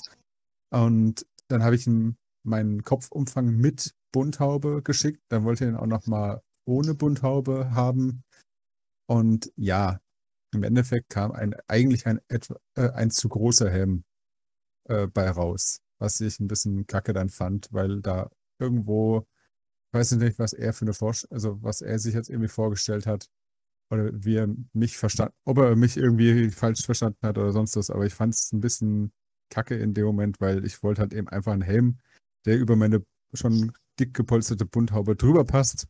[0.70, 5.20] Und dann habe ich ihm meinen Kopfumfang mit Bunthaube geschickt.
[5.28, 8.22] Dann wollte er ihn auch nochmal ohne Bunthaube haben.
[9.06, 10.00] Und ja,
[10.52, 12.40] im Endeffekt kam ein, eigentlich ein, äh,
[12.90, 14.04] ein zu großer Helm
[14.88, 19.26] äh, bei raus, was ich ein bisschen kacke dann fand, weil da irgendwo,
[19.96, 23.28] weiß nicht, was er für eine Vorstellung, also was er sich jetzt irgendwie vorgestellt hat
[23.90, 27.90] oder wie er mich verstanden, ob er mich irgendwie falsch verstanden hat oder sonst was,
[27.90, 29.12] aber ich fand es ein bisschen
[29.50, 31.98] kacke in dem Moment, weil ich wollte halt eben einfach einen Helm,
[32.46, 35.88] der über meine schon dick gepolsterte Bunthaube drüber passt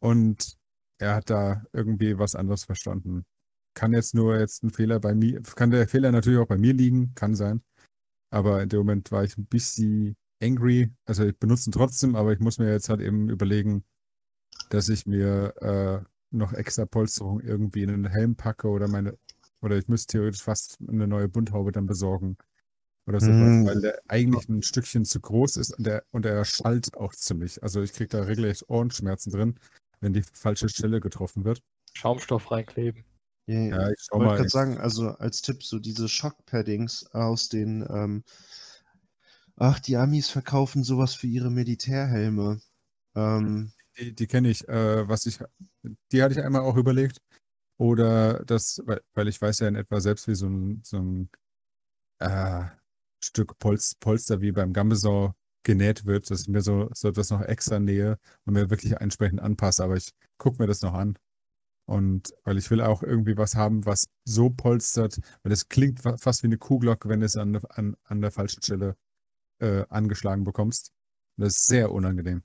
[0.00, 0.56] und
[0.98, 3.24] er hat da irgendwie was anderes verstanden.
[3.74, 6.72] Kann jetzt nur jetzt ein Fehler bei mir, kann der Fehler natürlich auch bei mir
[6.74, 7.62] liegen, kann sein.
[8.30, 10.90] Aber in dem Moment war ich ein bisschen angry.
[11.06, 13.84] Also ich benutze ihn trotzdem, aber ich muss mir jetzt halt eben überlegen,
[14.70, 19.18] dass ich mir äh, noch extra Polsterung irgendwie in den Helm packe oder meine,
[19.62, 22.36] oder ich müsste theoretisch fast eine neue Bunthaube dann besorgen.
[23.06, 23.66] Oder sowas, Mm.
[23.66, 27.62] weil der eigentlich ein Stückchen zu groß ist und der, und er schallt auch ziemlich.
[27.62, 29.60] Also ich kriege da regelrecht Ohrenschmerzen drin,
[30.00, 31.62] wenn die falsche Stelle getroffen wird.
[31.94, 33.04] Schaumstoff reinkleben.
[33.46, 34.36] Ja, Ja, ich ich schau wollte mal.
[34.36, 38.24] gerade sagen, also als Tipp, so diese Shock-Paddings aus den, ähm,
[39.56, 42.60] ach, die Amis verkaufen sowas für ihre Militärhelme.
[43.14, 44.68] Ähm, die die kenne ich.
[44.68, 45.38] Äh, was ich,
[46.12, 47.18] die hatte ich einmal auch überlegt.
[47.78, 51.30] Oder das, weil, weil ich weiß ja in etwa selbst, wie so ein, so ein
[52.20, 52.64] äh,
[53.22, 57.42] Stück Polz, Polster wie beim Gambesau genäht wird, dass ich mir so, so etwas noch
[57.42, 59.84] extra nähe und mir wirklich entsprechend anpasse.
[59.84, 61.18] Aber ich gucke mir das noch an.
[61.86, 66.16] Und weil ich will auch irgendwie was haben, was so polstert, weil es klingt fa-
[66.16, 68.96] fast wie eine Kuhglocke, wenn es an, an, an der falschen Stelle
[69.64, 70.92] äh, angeschlagen bekommst.
[71.36, 72.42] Das ist sehr unangenehm.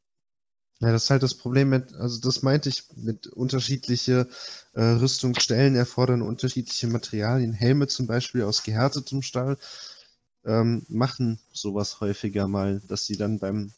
[0.80, 4.30] Ja, das ist halt das Problem mit, also das meinte ich mit unterschiedliche
[4.74, 7.52] äh, Rüstungsstellen erfordern unterschiedliche Materialien.
[7.52, 9.58] Helme zum Beispiel aus gehärtetem Stahl
[10.46, 13.74] ähm, machen sowas häufiger mal, dass sie dann beim,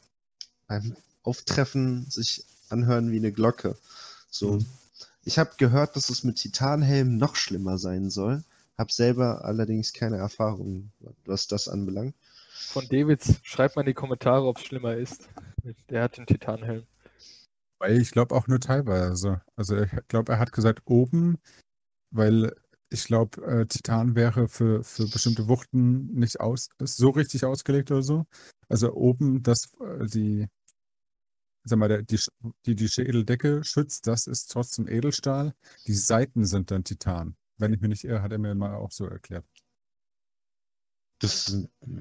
[0.68, 3.76] beim Auftreffen sich anhören wie eine Glocke.
[4.30, 4.54] So.
[4.54, 4.66] Mhm.
[5.24, 8.44] Ich habe gehört, dass es mit Titanhelmen noch schlimmer sein soll.
[8.78, 10.92] Hab selber allerdings keine Erfahrung,
[11.26, 12.16] was das anbelangt.
[12.54, 15.30] Von Davids, schreibt mal in die Kommentare, ob es schlimmer ist.
[15.90, 16.86] Der hat den Titanhelm.
[17.80, 19.42] Weil ich glaube auch nur teilweise.
[19.56, 21.38] Also ich glaube, er hat gesagt oben,
[22.12, 22.54] weil
[22.90, 28.04] ich glaube, äh, Titan wäre für, für bestimmte Wuchten nicht aus, so richtig ausgelegt oder
[28.04, 28.26] so.
[28.70, 30.48] Also oben, das äh, die,
[31.64, 32.20] sag mal, der, die,
[32.66, 35.54] die die Schädeldecke schützt, das ist trotzdem Edelstahl.
[35.88, 37.36] Die Seiten sind dann Titan.
[37.58, 39.46] Wenn ich mich nicht irre, hat er mir mal auch so erklärt.
[41.22, 41.56] Das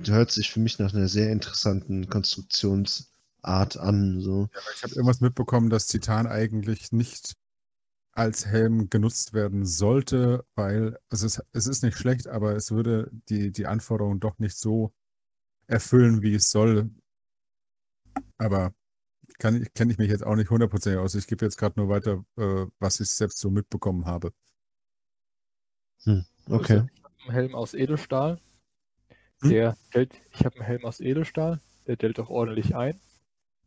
[0.07, 4.21] hört sich für mich nach einer sehr interessanten Konstruktionsart an.
[4.21, 4.49] So.
[4.75, 7.37] Ich habe irgendwas mitbekommen, dass Titan eigentlich nicht
[8.13, 13.11] als Helm genutzt werden sollte, weil also es, es ist nicht schlecht, aber es würde
[13.29, 14.93] die, die Anforderungen doch nicht so
[15.67, 16.91] erfüllen, wie es soll.
[18.39, 18.73] Aber
[19.39, 21.15] kann, kenne ich mich jetzt auch nicht hundertprozentig aus.
[21.15, 24.33] Ich gebe jetzt gerade nur weiter, äh, was ich selbst so mitbekommen habe.
[26.49, 26.87] Okay.
[26.95, 28.41] Ich habe einen Helm aus Edelstahl.
[29.43, 29.51] Hm?
[29.51, 32.99] Der dellt, ich habe einen Helm aus Edelstahl, der dellt auch ordentlich ein.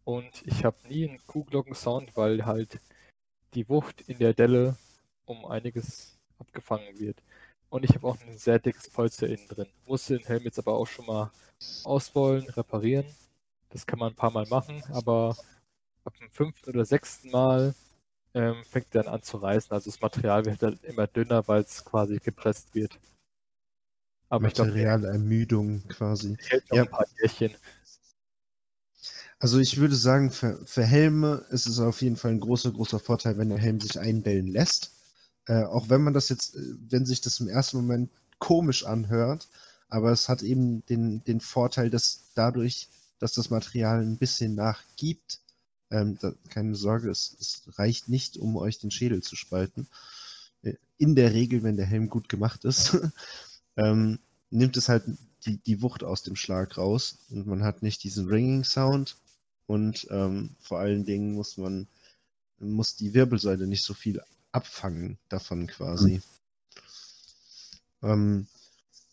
[0.05, 2.79] Und ich habe nie einen Kuhglockensound, weil halt
[3.53, 4.75] die Wucht in der Delle
[5.25, 7.17] um einiges abgefangen wird.
[7.69, 9.67] Und ich habe auch ein sehr dickes Polster innen drin.
[9.87, 11.31] Musste den Helm jetzt aber auch schon mal
[11.83, 13.05] ausrollen, reparieren.
[13.69, 15.35] Das kann man ein paar Mal machen, aber
[16.03, 17.73] ab dem fünften oder sechsten Mal
[18.35, 19.71] ähm, fängt er dann an zu reißen.
[19.71, 22.99] Also das Material wird dann immer dünner, weil es quasi gepresst wird.
[24.33, 26.37] Aber ich glaube, Materialermüdung quasi.
[26.71, 26.81] Ja.
[26.81, 27.55] ein paar Jährchen.
[29.37, 32.99] Also ich würde sagen, für, für Helme ist es auf jeden Fall ein großer, großer
[32.99, 34.91] Vorteil, wenn der Helm sich einbellen lässt.
[35.45, 39.49] Äh, auch wenn man das jetzt, äh, wenn sich das im ersten Moment komisch anhört,
[39.87, 42.87] aber es hat eben den, den Vorteil, dass dadurch,
[43.19, 45.41] dass das Material ein bisschen nachgibt,
[45.91, 49.87] ähm, da, keine Sorge, es, es reicht nicht, um euch den Schädel zu spalten.
[50.63, 52.97] Äh, In der Regel, wenn der Helm gut gemacht ist,
[53.77, 55.03] ähm, nimmt es halt
[55.45, 59.17] die, die Wucht aus dem Schlag raus und man hat nicht diesen Ringing-Sound
[59.65, 61.87] und ähm, vor allen Dingen muss man
[62.59, 66.21] muss die Wirbelsäule nicht so viel abfangen davon quasi.
[68.01, 68.47] Ähm,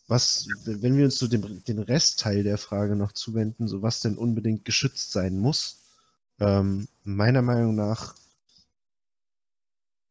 [0.07, 4.17] was, wenn wir uns so dem, den Restteil der Frage noch zuwenden, so was denn
[4.17, 5.79] unbedingt geschützt sein muss,
[6.39, 8.15] ähm, meiner Meinung nach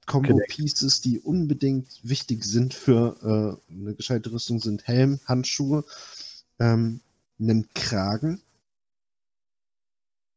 [0.07, 5.85] Combo-Pieces, die unbedingt wichtig sind für äh, eine gescheite Rüstung, sind Helm, Handschuhe,
[6.59, 7.01] ähm,
[7.39, 8.41] einen Kragen,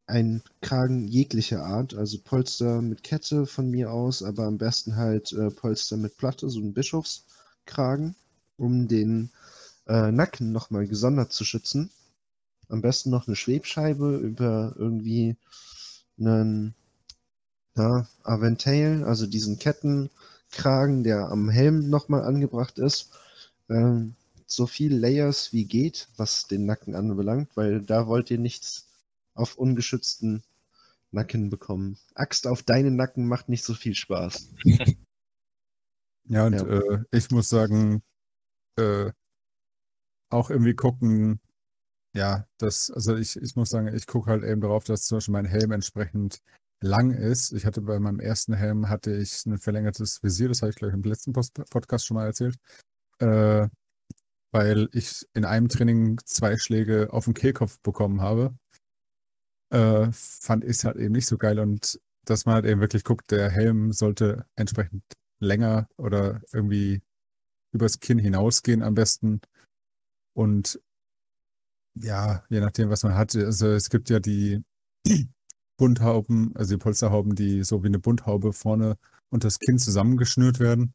[0.06, 5.32] ein Kragen jeglicher Art, also Polster mit Kette von mir aus, aber am besten halt
[5.32, 8.16] äh, Polster mit Platte, so ein Bischofskragen,
[8.58, 9.32] um den
[9.88, 11.90] äh, Nacken nochmal gesondert zu schützen.
[12.70, 15.36] Am besten noch eine Schwebscheibe über irgendwie
[16.20, 16.76] einen
[17.76, 23.12] ja, Aventail, also diesen Kragen, der am Helm nochmal angebracht ist.
[23.70, 28.88] Ähm, so viel Layers wie geht, was den Nacken anbelangt, weil da wollt ihr nichts
[29.34, 30.44] auf ungeschützten
[31.12, 31.98] Nacken bekommen.
[32.14, 34.50] Axt auf deinen Nacken macht nicht so viel Spaß.
[36.26, 36.66] Ja, und Ja.
[36.66, 38.02] Äh, ich muss sagen,
[38.78, 39.12] äh,
[40.30, 41.42] auch irgendwie gucken,
[42.16, 45.34] ja, das, also ich, ich muss sagen, ich gucke halt eben darauf, dass zum Beispiel
[45.34, 46.42] mein Helm entsprechend
[46.84, 47.54] lang ist.
[47.54, 50.94] Ich hatte bei meinem ersten Helm hatte ich ein verlängertes Visier, das habe ich gleich
[50.94, 52.58] im letzten Post Podcast schon mal erzählt,
[53.20, 53.68] äh,
[54.52, 58.54] weil ich in einem Training zwei Schläge auf den Kehlkopf bekommen habe.
[59.70, 63.32] Äh, fand ich halt eben nicht so geil und dass man halt eben wirklich guckt,
[63.32, 65.04] der Helm sollte entsprechend
[65.40, 67.02] länger oder irgendwie
[67.72, 69.42] übers Kinn hinausgehen am besten.
[70.34, 70.80] Und
[71.96, 73.36] ja, je nachdem, was man hat.
[73.36, 74.64] Also es gibt ja die
[75.84, 78.96] Bunthauben, also die Polsterhauben, die so wie eine Bunthaube vorne
[79.30, 80.94] unter das Kinn zusammengeschnürt werden.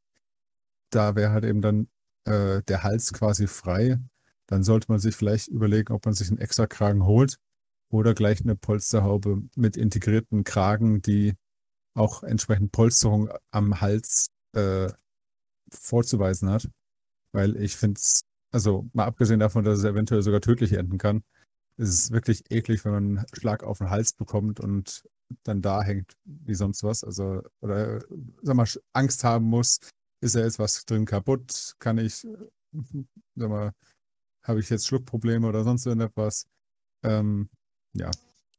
[0.89, 1.89] Da wäre halt eben dann
[2.25, 3.99] äh, der Hals quasi frei.
[4.47, 7.37] Dann sollte man sich vielleicht überlegen, ob man sich einen extra Kragen holt
[7.91, 11.35] oder gleich eine Polsterhaube mit integrierten Kragen, die
[11.93, 14.91] auch entsprechend Polsterung am Hals äh,
[15.71, 16.67] vorzuweisen hat.
[17.33, 18.23] Weil ich finde es,
[18.53, 21.25] also mal abgesehen davon, dass es eventuell sogar tödlich enden kann,
[21.79, 25.09] ist es wirklich eklig, wenn man einen Schlag auf den Hals bekommt und
[25.45, 27.05] dann da hängt wie sonst was.
[27.05, 28.01] Also, oder
[28.43, 29.79] sag mal, Angst haben muss,
[30.21, 31.77] ist da jetzt was drin kaputt?
[31.79, 32.27] Kann ich,
[33.37, 33.73] sag mal,
[34.43, 36.47] habe ich jetzt Schluckprobleme oder sonst irgendetwas?
[37.05, 37.49] Ähm,
[37.93, 38.11] ja,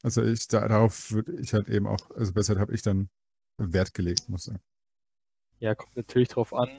[0.02, 3.10] also ich, da, darauf würde ich halt eben auch, also besser habe ich dann
[3.58, 4.64] Wert gelegt, muss ich sagen.
[5.60, 6.70] Ja, kommt natürlich drauf an,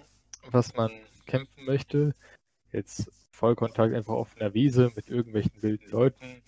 [0.50, 0.90] was man
[1.26, 2.14] kämpfen möchte.
[2.72, 6.42] Jetzt Vollkontakt einfach auf einer Wiese mit irgendwelchen wilden Leuten.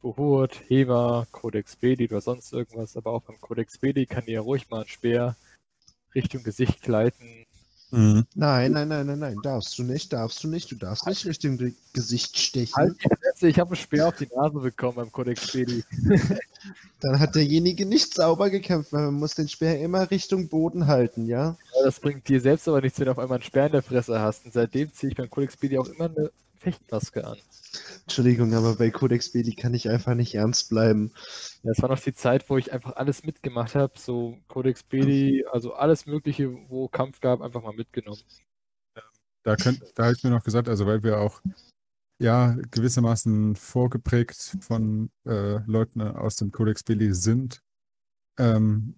[0.00, 2.96] Behurt, Heber, Codex Bedi oder sonst irgendwas.
[2.96, 5.36] Aber auch beim Codex Bedi kann dir ja ruhig mal ein Speer
[6.14, 7.46] Richtung Gesicht gleiten.
[8.34, 11.58] Nein, nein, nein, nein, nein, darfst du nicht, darfst du nicht, du darfst nicht Richtung
[11.58, 12.74] Ge- Gesicht stechen.
[12.74, 15.84] Halt die Fresse, ich habe einen Speer auf die Nase bekommen beim Codex Bedi.
[17.00, 21.26] Dann hat derjenige nicht sauber gekämpft, weil man muss den Speer immer Richtung Boden halten,
[21.26, 21.58] ja?
[21.84, 24.20] Das bringt dir selbst aber nichts, wenn du auf einmal einen Speer in der Fresse
[24.20, 24.44] hast.
[24.44, 27.38] Und seitdem ziehe ich beim Codex Bedi auch immer eine Fechtmaske an.
[28.02, 31.12] Entschuldigung, aber bei Codex Bedi kann ich einfach nicht ernst bleiben.
[31.62, 33.94] Ja, das war noch die Zeit, wo ich einfach alles mitgemacht habe.
[33.98, 38.20] So Codex Bedi, also alles Mögliche, wo Kampf gab, einfach mal mitgenommen.
[39.42, 41.40] Da, könnt, da habe ich mir noch gesagt, also weil wir auch
[42.20, 47.60] ja gewissermaßen vorgeprägt von äh, Leuten aus dem Codex Billy sind,
[48.38, 48.94] ähm,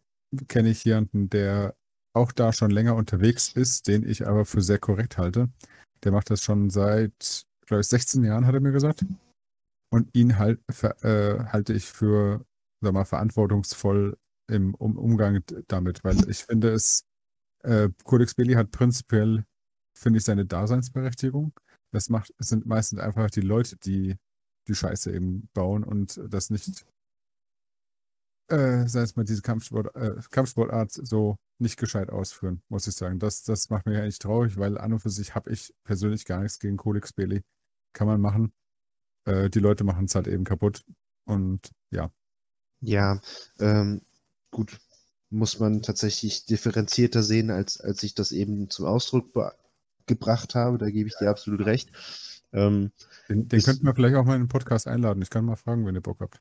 [0.48, 1.74] kenne ich jemanden, der
[2.14, 5.48] auch da schon länger unterwegs ist, den ich aber für sehr korrekt halte.
[6.04, 9.04] Der macht das schon seit, glaube ich, 16 Jahren, hat er mir gesagt.
[9.92, 10.60] Und ihn halt,
[11.02, 12.44] äh, halte ich für,
[12.80, 14.16] sag mal, verantwortungsvoll
[14.50, 17.04] im um Umgang damit, weil ich finde es,
[17.62, 19.44] äh, Codex Billy hat prinzipiell
[19.96, 21.52] finde ich seine Daseinsberechtigung.
[21.92, 24.16] Das macht, es sind meistens einfach die Leute, die
[24.68, 26.84] die Scheiße eben bauen und das nicht,
[28.48, 33.18] äh, sei es mal diese Kampfsport, äh, Kampfsportart so nicht gescheit ausführen, muss ich sagen.
[33.18, 36.40] Das, das macht mich eigentlich traurig, weil an und für sich habe ich persönlich gar
[36.42, 37.42] nichts gegen Codex Belli.
[37.92, 38.52] Kann man machen.
[39.24, 40.84] Äh, die Leute machen es halt eben kaputt.
[41.26, 42.10] Und ja,
[42.80, 43.20] Ja,
[43.60, 44.02] ähm,
[44.50, 44.78] gut,
[45.30, 49.32] muss man tatsächlich differenzierter sehen, als, als ich das eben zum Ausdruck
[50.06, 50.76] gebracht habe.
[50.78, 51.90] Da gebe ich dir absolut recht.
[52.52, 52.92] Ähm,
[53.28, 55.22] den, den Ist- könnten wir vielleicht auch mal in den Podcast einladen.
[55.22, 56.40] Ich kann mal fragen, wenn ihr Bock habt.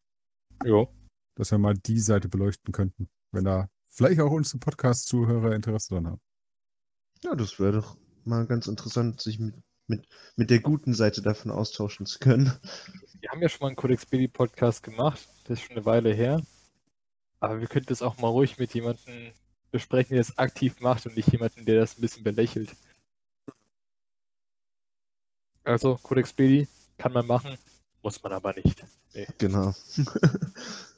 [0.66, 0.90] Jo.
[1.36, 3.10] Dass wir mal die Seite beleuchten könnten.
[3.32, 6.22] Wenn da vielleicht auch unsere Podcast-Zuhörer Interesse dran haben.
[7.24, 9.56] ja, das wäre doch mal ganz interessant, sich mit,
[9.88, 12.52] mit, mit der guten Seite davon austauschen zu können.
[13.20, 15.28] Wir haben ja schon mal einen Codex Bedi Podcast gemacht.
[15.46, 16.42] Das ist schon eine Weile her.
[17.40, 19.34] Aber wir könnten das auch mal ruhig mit jemandem
[19.72, 22.76] besprechen, der das aktiv macht und nicht jemanden, der das ein bisschen belächelt.
[25.64, 26.68] Also, Codex Bedi
[26.98, 27.58] kann man machen,
[28.02, 28.84] muss man aber nicht.
[29.38, 29.74] Genau.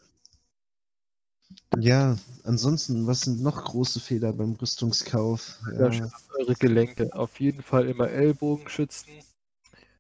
[1.78, 5.60] ja, ansonsten, was sind noch große Fehler beim Rüstungskauf?
[5.74, 7.14] Ja, Ja, schützt eure Gelenke.
[7.14, 9.12] Auf jeden Fall immer Ellbogen schützen.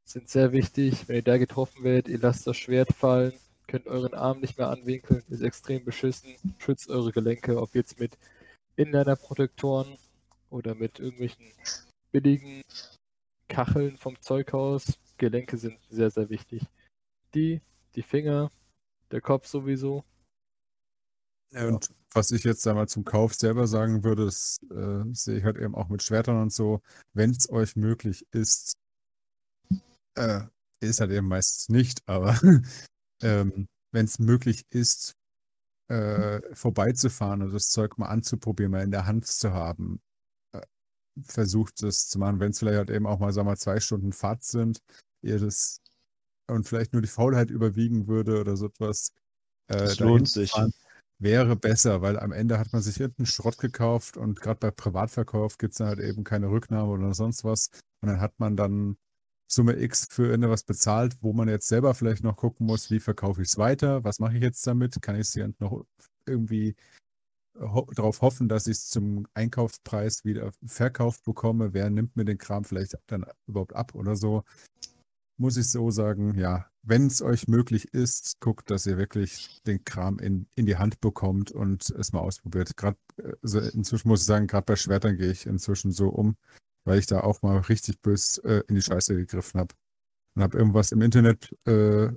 [0.03, 1.07] Sind sehr wichtig.
[1.07, 3.33] Wenn ihr da getroffen werdet, ihr lasst das Schwert fallen,
[3.67, 6.35] könnt euren Arm nicht mehr anwinkeln, ist extrem beschissen.
[6.59, 8.17] Schützt eure Gelenke, ob jetzt mit
[8.75, 9.97] Inliner-Protektoren
[10.49, 11.51] oder mit irgendwelchen
[12.11, 12.61] billigen
[13.47, 14.97] Kacheln vom Zeughaus.
[15.17, 16.63] Gelenke sind sehr, sehr wichtig.
[17.33, 17.61] Die,
[17.95, 18.51] die Finger,
[19.11, 20.03] der Kopf sowieso.
[21.55, 25.57] Und was ich jetzt einmal zum Kauf selber sagen würde, das äh, sehe ich halt
[25.57, 26.81] eben auch mit Schwertern und so,
[27.13, 28.77] wenn es euch möglich ist,
[30.15, 30.41] äh,
[30.79, 32.39] ist halt eben meistens nicht, aber
[33.21, 35.15] ähm, wenn es möglich ist,
[35.87, 40.01] äh, vorbeizufahren und das Zeug mal anzuprobieren, mal in der Hand zu haben,
[40.53, 40.61] äh,
[41.23, 43.79] versucht, das zu machen, wenn es vielleicht halt eben auch mal, sagen wir mal, zwei
[43.79, 44.79] Stunden Fahrt sind,
[45.21, 45.81] ihr das
[46.47, 49.11] und vielleicht nur die Faulheit überwiegen würde oder so etwas.
[49.67, 50.51] Äh, das lohnt sich.
[50.51, 50.73] Fahren,
[51.19, 55.57] wäre besser, weil am Ende hat man sich irgendeinen Schrott gekauft und gerade bei Privatverkauf
[55.57, 57.69] gibt es dann halt eben keine Rücknahme oder sonst was.
[58.01, 58.97] Und dann hat man dann
[59.47, 63.41] Summe X für irgendwas bezahlt, wo man jetzt selber vielleicht noch gucken muss, wie verkaufe
[63.41, 65.85] ich es weiter, was mache ich jetzt damit, kann ich es noch
[66.25, 66.75] irgendwie
[67.59, 72.37] ho darauf hoffen, dass ich es zum Einkaufspreis wieder verkauft bekomme, wer nimmt mir den
[72.37, 74.43] Kram vielleicht dann überhaupt ab oder so.
[75.37, 79.83] Muss ich so sagen, ja, wenn es euch möglich ist, guckt, dass ihr wirklich den
[79.83, 82.77] Kram in, in die Hand bekommt und es mal ausprobiert.
[82.77, 82.97] Gerade
[83.41, 86.37] also inzwischen muss ich sagen, gerade bei Schwertern gehe ich inzwischen so um,
[86.83, 89.73] weil ich da auch mal richtig bös äh, in die Scheiße gegriffen habe.
[90.35, 92.09] Und habe irgendwas im Internet äh,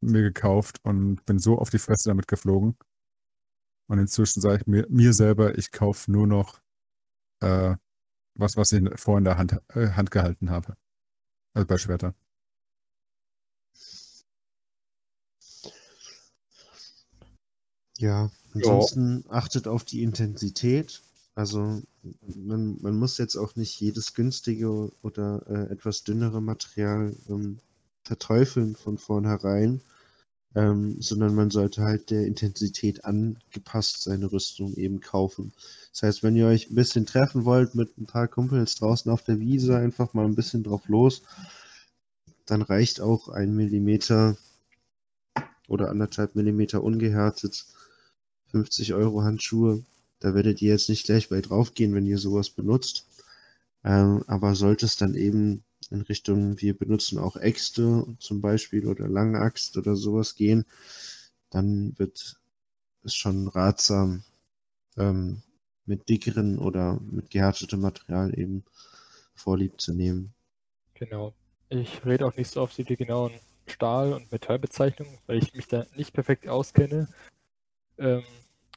[0.00, 2.76] mir gekauft und bin so auf die Fresse damit geflogen.
[3.86, 6.60] Und inzwischen sage ich mir, mir selber, ich kaufe nur noch
[7.40, 7.76] äh,
[8.34, 10.76] was, was ich vorher in der Hand, äh, Hand gehalten habe.
[11.54, 12.14] Also bei Schwertern.
[17.98, 19.32] Ja, ansonsten ja.
[19.32, 21.02] achtet auf die Intensität.
[21.34, 21.82] Also
[22.36, 27.58] man, man muss jetzt auch nicht jedes günstige oder äh, etwas dünnere Material ähm,
[28.04, 29.80] verteufeln von vornherein,
[30.54, 35.52] ähm, sondern man sollte halt der Intensität angepasst seine Rüstung eben kaufen.
[35.90, 39.22] Das heißt, wenn ihr euch ein bisschen treffen wollt mit ein paar Kumpels draußen auf
[39.22, 41.22] der Wiese, einfach mal ein bisschen drauf los,
[42.46, 44.36] dann reicht auch ein Millimeter
[45.68, 47.66] oder anderthalb Millimeter ungehärtet
[48.50, 49.84] 50 Euro Handschuhe.
[50.20, 53.06] Da werdet ihr jetzt nicht gleich bei draufgehen, wenn ihr sowas benutzt.
[53.84, 59.08] Ähm, aber sollte es dann eben in Richtung, wir benutzen auch Äxte zum Beispiel oder
[59.08, 60.64] Langaxt oder sowas gehen,
[61.50, 62.38] dann wird
[63.02, 64.22] es schon ratsam,
[64.96, 65.42] ähm,
[65.86, 68.64] mit dickeren oder mit gehärtetem Material eben
[69.34, 70.32] Vorlieb zu nehmen.
[70.94, 71.34] Genau.
[71.68, 73.32] Ich rede auch nicht so oft über die genauen
[73.66, 77.08] Stahl- und Metallbezeichnungen, weil ich mich da nicht perfekt auskenne.
[77.98, 78.24] Ähm,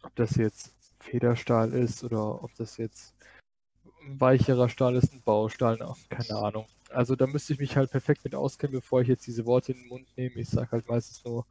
[0.04, 3.14] ob das jetzt Federstahl ist oder ob das jetzt
[4.08, 5.78] weicherer Stahl ist, ein Baustahl,
[6.10, 6.66] keine Ahnung.
[6.90, 9.80] Also da müsste ich mich halt perfekt mit auskennen, bevor ich jetzt diese Worte in
[9.80, 10.36] den Mund nehme.
[10.36, 11.46] Ich sage halt meistens nur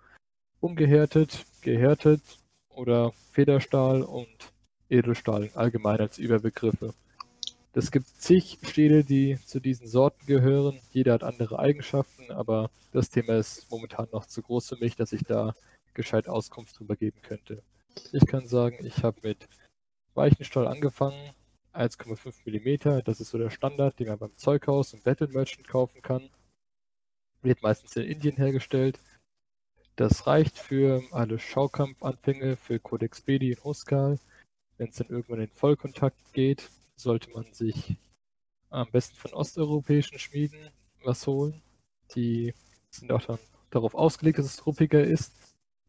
[0.61, 2.22] ungehärtet, gehärtet
[2.70, 4.53] oder Federstahl und
[4.89, 6.95] Edelstahl allgemein als Überbegriffe.
[7.77, 10.81] Es gibt zig Stähle, die zu diesen Sorten gehören.
[10.93, 15.12] Jeder hat andere Eigenschaften, aber das Thema ist momentan noch zu groß für mich, dass
[15.12, 15.55] ich da
[15.93, 17.62] gescheit Auskunft drüber geben könnte.
[18.12, 19.47] Ich kann sagen, ich habe mit
[20.14, 21.35] Weichenstahl angefangen,
[21.74, 26.01] 1,5 mm, das ist so der Standard, den man beim Zeughaus und Battle Merchant kaufen
[26.01, 26.31] kann.
[27.43, 28.99] Wird meistens in Indien hergestellt.
[29.97, 34.18] Das reicht für alle Schaukampfanfänge, für Codex Bedi und Huskal.
[34.79, 37.97] Wenn es dann irgendwann in Vollkontakt geht, sollte man sich
[38.70, 40.70] am besten von osteuropäischen Schmieden
[41.05, 41.62] was holen.
[42.14, 42.55] Die
[42.90, 43.38] sind auch dann
[43.70, 45.32] darauf ausgelegt, dass es ruppiger ist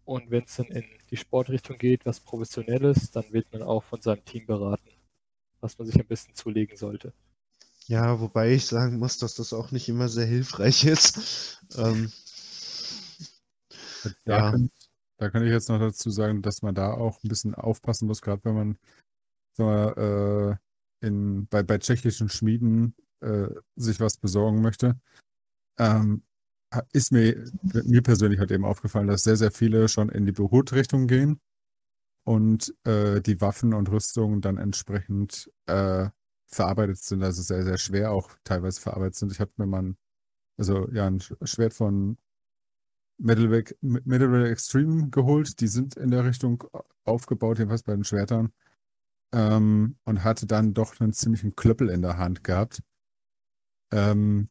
[0.05, 4.01] und wenn es dann in die Sportrichtung geht, was Professionelles, dann wird man auch von
[4.01, 4.89] seinem Team beraten,
[5.59, 7.13] was man sich ein bisschen zulegen sollte.
[7.87, 11.53] Ja, wobei ich sagen muss, dass das auch nicht immer sehr hilfreich ist.
[11.75, 12.13] Ähm,
[14.23, 14.51] da, ja.
[14.51, 14.71] kann,
[15.17, 18.21] da kann ich jetzt noch dazu sagen, dass man da auch ein bisschen aufpassen muss,
[18.21, 18.77] gerade wenn man
[19.57, 20.66] wir, äh,
[21.01, 24.99] in, bei, bei tschechischen Schmieden äh, sich was besorgen möchte.
[25.77, 26.23] Ähm,
[26.91, 31.07] ist mir, mir persönlich halt eben aufgefallen, dass sehr, sehr viele schon in die Beruht-Richtung
[31.07, 31.39] gehen
[32.23, 36.09] und äh, die Waffen und Rüstungen dann entsprechend äh,
[36.47, 39.31] verarbeitet sind, also sehr, sehr schwer auch teilweise verarbeitet sind.
[39.31, 39.97] Ich habe mir mal ein,
[40.57, 42.17] also ja, ein Schwert von
[43.17, 45.59] Metalweg Extreme geholt.
[45.59, 46.63] Die sind in der Richtung
[47.03, 48.51] aufgebaut, jedenfalls bei den Schwertern.
[49.33, 52.81] Ähm, und hatte dann doch einen ziemlichen Klöppel in der Hand gehabt.
[53.91, 54.49] Ähm,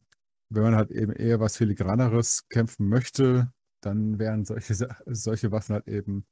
[0.49, 3.51] wenn man halt eben eher was Filigraneres kämpfen möchte,
[3.81, 4.75] dann wären solche,
[5.05, 6.25] solche Waffen halt eben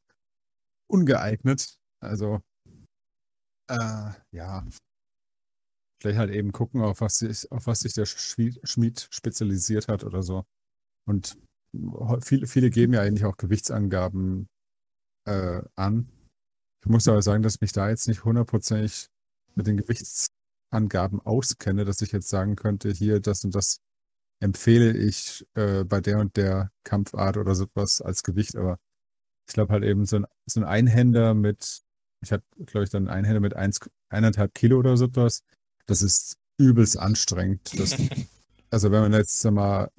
[0.87, 1.77] ungeeignet.
[1.99, 2.41] Also,
[3.67, 4.65] äh, ja.
[6.01, 10.21] Vielleicht halt eben gucken, auf was sich, auf was sich der Schmied spezialisiert hat oder
[10.21, 10.45] so.
[11.05, 11.37] Und
[12.21, 14.47] viele, viele geben ja eigentlich auch Gewichtsangaben
[15.25, 16.09] äh, an.
[16.85, 19.09] Ich muss aber sagen, dass mich da jetzt nicht hundertprozentig
[19.55, 23.79] mit den Gewichtsangaben auskenne, dass ich jetzt sagen könnte, hier das und das
[24.39, 28.77] empfehle ich äh, bei der und der Kampfart oder sowas als Gewicht, aber
[29.47, 31.81] ich glaube halt eben so ein, so ein Einhänder mit,
[32.21, 33.79] ich hatte, glaube ich, dann einen Einhänder mit eins,
[34.09, 35.41] eineinhalb Kilo oder sowas,
[35.87, 37.79] das ist übelst anstrengend.
[37.79, 37.97] Das,
[38.69, 39.89] also wenn man jetzt mal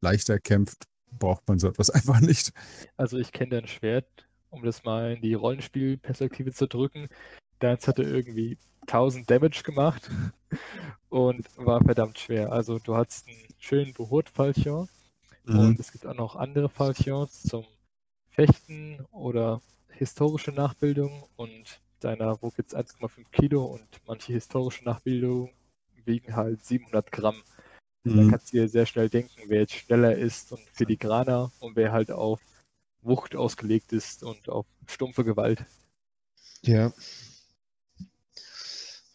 [0.00, 2.52] leichter kämpft, braucht man so etwas einfach nicht.
[2.96, 4.06] Also ich kenne dein Schwert,
[4.50, 7.08] um das mal in die Rollenspielperspektive zu drücken.
[7.60, 10.10] Deins hatte irgendwie 1000 Damage gemacht
[11.08, 12.52] und war verdammt schwer.
[12.52, 14.88] Also du hattest einen schönen Behurt-Falchion
[15.44, 15.76] Mhm.
[15.76, 17.66] und es gibt auch noch andere Falchions zum
[18.30, 25.50] Fechten oder historische Nachbildung und deiner wog jetzt 1,5 Kilo und manche historische Nachbildungen
[26.04, 27.42] wiegen halt 700 Gramm.
[28.04, 28.30] Da Mhm.
[28.30, 32.10] kannst du dir sehr schnell denken, wer jetzt schneller ist und filigraner und wer halt
[32.10, 32.40] auf
[33.02, 35.64] Wucht ausgelegt ist und auf stumpfe Gewalt.
[36.62, 36.92] Ja.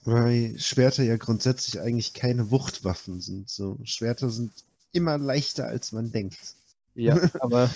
[0.04, 3.50] Weil Schwerter ja grundsätzlich eigentlich keine Wuchtwaffen sind.
[3.50, 4.52] So, Schwerter sind
[4.92, 6.56] immer leichter, als man denkt.
[6.94, 7.70] Ja, aber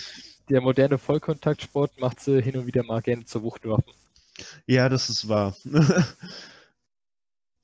[0.50, 3.92] der moderne Vollkontaktsport macht sie hin und wieder mal gerne zur Wuchtwaffe.
[4.66, 5.56] Ja, das ist wahr.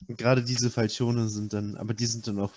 [0.08, 2.52] Gerade diese Falchione sind dann, aber die sind dann auch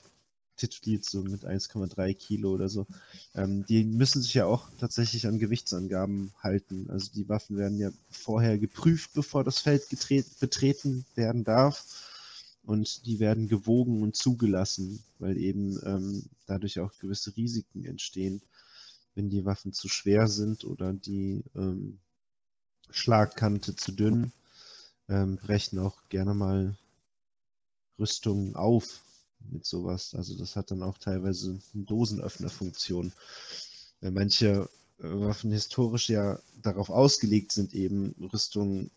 [0.59, 2.85] tituliert so mit 1,3 Kilo oder so.
[3.33, 6.89] Ähm, die müssen sich ja auch tatsächlich an Gewichtsangaben halten.
[6.89, 12.05] Also die Waffen werden ja vorher geprüft, bevor das Feld betreten werden darf.
[12.63, 18.41] Und die werden gewogen und zugelassen, weil eben ähm, dadurch auch gewisse Risiken entstehen,
[19.15, 21.99] wenn die Waffen zu schwer sind oder die ähm,
[22.91, 24.31] Schlagkante zu dünn,
[25.07, 26.77] ähm, brechen auch gerne mal
[27.97, 29.01] Rüstungen auf
[29.51, 30.13] mit sowas.
[30.15, 33.13] Also das hat dann auch teilweise eine Dosenöffnerfunktion.
[34.01, 34.69] Weil manche
[34.99, 38.91] äh, Waffen historisch ja darauf ausgelegt sind, eben Rüstungen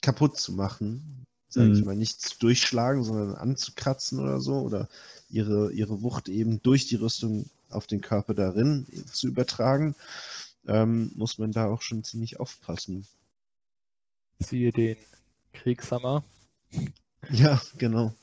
[0.00, 1.24] kaputt zu machen.
[1.48, 1.84] Sage ich Mhm.
[1.84, 4.56] mal, nicht zu durchschlagen, sondern anzukratzen oder so.
[4.60, 4.88] Oder
[5.30, 9.94] ihre, ihre Wucht eben durch die Rüstung auf den Körper darin zu übertragen.
[10.66, 13.06] Ähm, muss man da auch schon ziemlich aufpassen.
[14.38, 14.96] Siehe den
[15.52, 16.24] Kriegshammer
[17.30, 18.14] Ja, genau.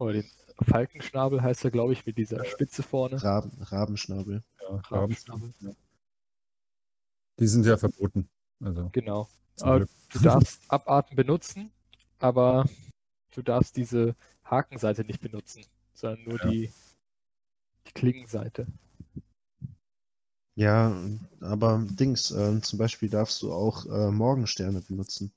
[0.00, 0.24] Oder den
[0.62, 3.22] Falkenschnabel heißt er, glaube ich, mit dieser Spitze vorne.
[3.22, 4.42] Raben, Rabenschnabel.
[4.60, 5.52] Ja, Rabenschnabel.
[7.38, 8.28] Die sind ja verboten.
[8.60, 9.28] Also Genau.
[9.58, 9.86] du
[10.22, 11.70] darfst Abarten benutzen,
[12.18, 12.66] aber
[13.34, 16.50] du darfst diese Hakenseite nicht benutzen, sondern nur Ja.
[16.50, 16.72] die,
[17.86, 18.66] die Klingenseite.
[20.56, 20.94] Ja,
[21.40, 25.32] aber Dings, äh, zum Beispiel darfst du auch äh, Morgensterne benutzen.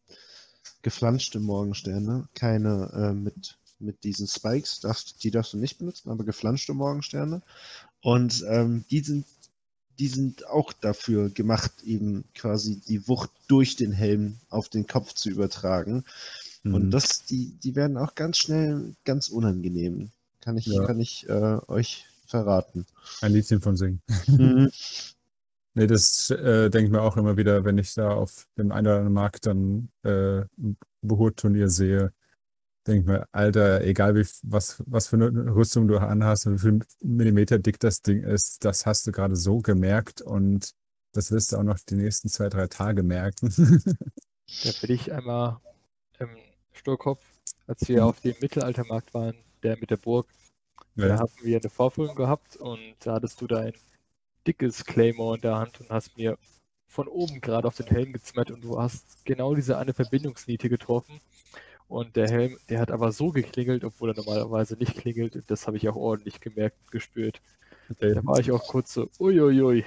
[0.81, 6.23] Geflanschte Morgensterne, keine äh, mit, mit diesen Spikes, darfst, die darfst du nicht benutzen, aber
[6.23, 7.41] geflanschte Morgensterne.
[8.01, 9.25] Und ähm, die sind,
[9.99, 15.13] die sind auch dafür gemacht, eben quasi die Wucht durch den Helm auf den Kopf
[15.13, 16.03] zu übertragen.
[16.63, 16.91] Und Mhm.
[16.91, 20.11] das, die, die werden auch ganz schnell ganz unangenehm.
[20.41, 20.85] Kann ich, Ja.
[20.85, 22.85] kann ich äh, euch verraten.
[23.21, 24.01] ein Liedchen von singen.
[24.37, 24.71] Mhm.
[25.75, 28.85] Nee, das äh, denke ich mir auch immer wieder, wenn ich da auf dem einen
[28.85, 32.13] oder anderen Markt dann äh, ein Behurt-Turnier sehe,
[32.87, 36.79] denke mir, Alter, egal wie, was, was für eine Rüstung du anhast und wie viel
[37.01, 40.71] Millimeter dick das Ding ist, das hast du gerade so gemerkt und
[41.13, 43.49] das wirst du auch noch die nächsten zwei, drei Tage merken.
[44.63, 45.59] Da will ich einmal
[46.19, 46.29] im
[46.73, 47.23] Sturkopf,
[47.67, 50.27] als wir auf dem Mittelaltermarkt waren, der mit der Burg,
[50.99, 53.73] da Ja, haben wir eine Vorführung gehabt und da hattest du dein
[54.47, 56.37] dickes Claymore in der Hand und hast mir
[56.87, 61.21] von oben gerade auf den Helm gezimmert und du hast genau diese eine Verbindungsniete getroffen.
[61.87, 65.35] Und der Helm, der hat aber so geklingelt, obwohl er normalerweise nicht klingelt.
[65.35, 67.41] Und das habe ich auch ordentlich gemerkt und gespürt.
[67.89, 68.13] okay.
[68.13, 69.85] Da war ich auch kurz so, uiuiui.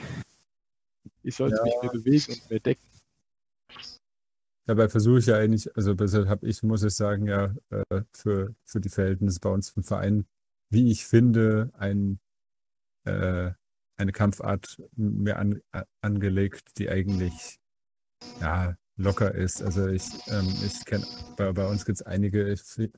[1.23, 1.63] Ich sollte Ja.
[1.65, 2.87] mich mehr bewegen und mehr decken.
[4.67, 8.55] Dabei versuche ich ja eigentlich, also deshalb habe ich, muss ich sagen, ja, äh, für,
[8.65, 10.27] für die Verhältnisse bei uns im Verein,
[10.71, 12.19] wie ich finde, ein,
[13.05, 13.53] äh,
[13.97, 15.61] eine Kampfart mehr an,
[16.01, 17.59] angelegt, die eigentlich
[18.41, 19.63] ja, locker ist.
[19.63, 22.55] Also ich, ähm, ich kenne, bei, bei uns gibt es einige,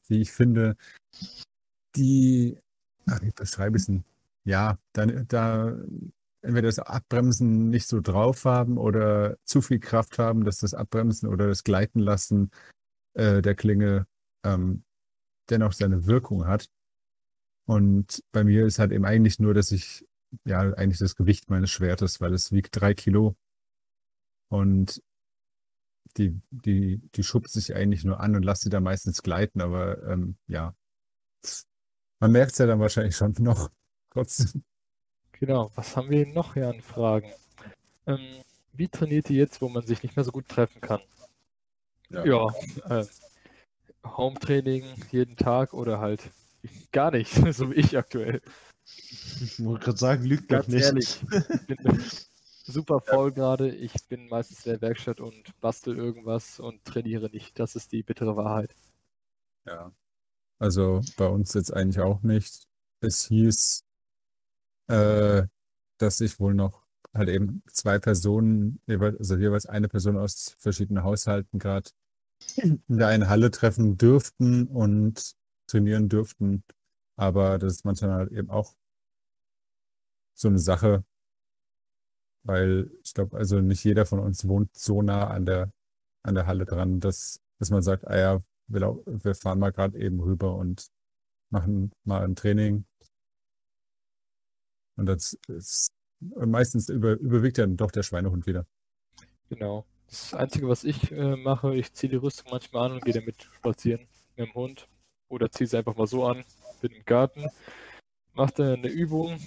[0.06, 0.76] wie ich finde,
[1.96, 2.58] die,
[3.06, 4.04] ach, wie beschreibe ich es denn?
[4.44, 5.76] Ja, dann, da
[6.42, 11.28] entweder das Abbremsen nicht so drauf haben oder zu viel Kraft haben, dass das Abbremsen
[11.28, 12.50] oder das Gleiten lassen
[13.14, 14.06] äh, der Klinge
[14.44, 14.84] ähm,
[15.50, 16.68] dennoch seine Wirkung hat.
[17.66, 20.06] Und bei mir ist halt eben eigentlich nur, dass ich,
[20.44, 23.36] ja, eigentlich das Gewicht meines Schwertes, weil es wiegt drei Kilo
[24.48, 25.02] und
[26.18, 30.02] die, die, die schubst sich eigentlich nur an und lasse sie dann meistens gleiten, aber
[30.04, 30.74] ähm, ja,
[32.20, 33.70] man merkt es ja dann wahrscheinlich schon noch
[34.10, 34.64] trotzdem.
[35.32, 37.30] Genau, was haben wir noch hier an Fragen?
[38.06, 38.42] Ähm,
[38.72, 41.00] wie trainiert ihr jetzt, wo man sich nicht mehr so gut treffen kann?
[42.10, 42.48] Ja,
[42.88, 43.04] äh,
[44.04, 46.30] Home-Training jeden Tag oder halt
[46.92, 48.40] gar nicht, so wie ich aktuell.
[49.40, 50.84] Ich wollte gerade sagen, lügt doch Ganz nicht.
[50.84, 51.20] ehrlich,
[51.68, 52.02] ich bin
[52.72, 53.74] super faul gerade.
[53.74, 57.58] Ich bin meistens in der Werkstatt und bastel irgendwas und trainiere nicht.
[57.58, 58.74] Das ist die bittere Wahrheit.
[59.66, 59.92] Ja.
[60.58, 62.66] Also bei uns jetzt eigentlich auch nicht.
[63.00, 63.84] Es hieß,
[64.88, 65.46] äh,
[65.98, 66.82] dass ich wohl noch
[67.14, 71.90] halt eben zwei Personen, jeweils, also jeweils eine Person aus verschiedenen Haushalten gerade
[72.56, 75.34] in der einen Halle treffen dürften und
[75.66, 76.64] trainieren dürften.
[77.16, 78.74] Aber das ist manchmal halt eben auch
[80.34, 81.04] so eine Sache,
[82.48, 85.70] weil ich glaube, also nicht jeder von uns wohnt so nah an der,
[86.22, 88.38] an der Halle dran, dass, dass man sagt, ah ja,
[88.68, 90.88] wir, wir fahren mal gerade eben rüber und
[91.50, 92.86] machen mal ein Training.
[94.96, 98.66] Und das ist meistens über, überwiegt dann doch der Schweinehund wieder.
[99.50, 99.84] Genau.
[100.06, 103.42] Das Einzige, was ich äh, mache, ich ziehe die Rüstung manchmal an und gehe damit
[103.42, 104.88] spazieren mit dem Hund.
[105.28, 106.44] Oder ziehe sie einfach mal so an,
[106.80, 107.44] bin im Garten,
[108.32, 109.38] mache dann eine Übung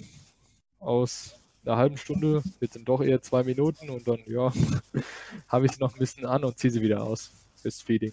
[0.78, 4.52] aus einer halben Stunde, wird dann doch eher zwei Minuten und dann, ja,
[5.48, 7.30] habe ich sie noch ein bisschen an und ziehe sie wieder aus.
[7.56, 8.12] Fürs Feeding.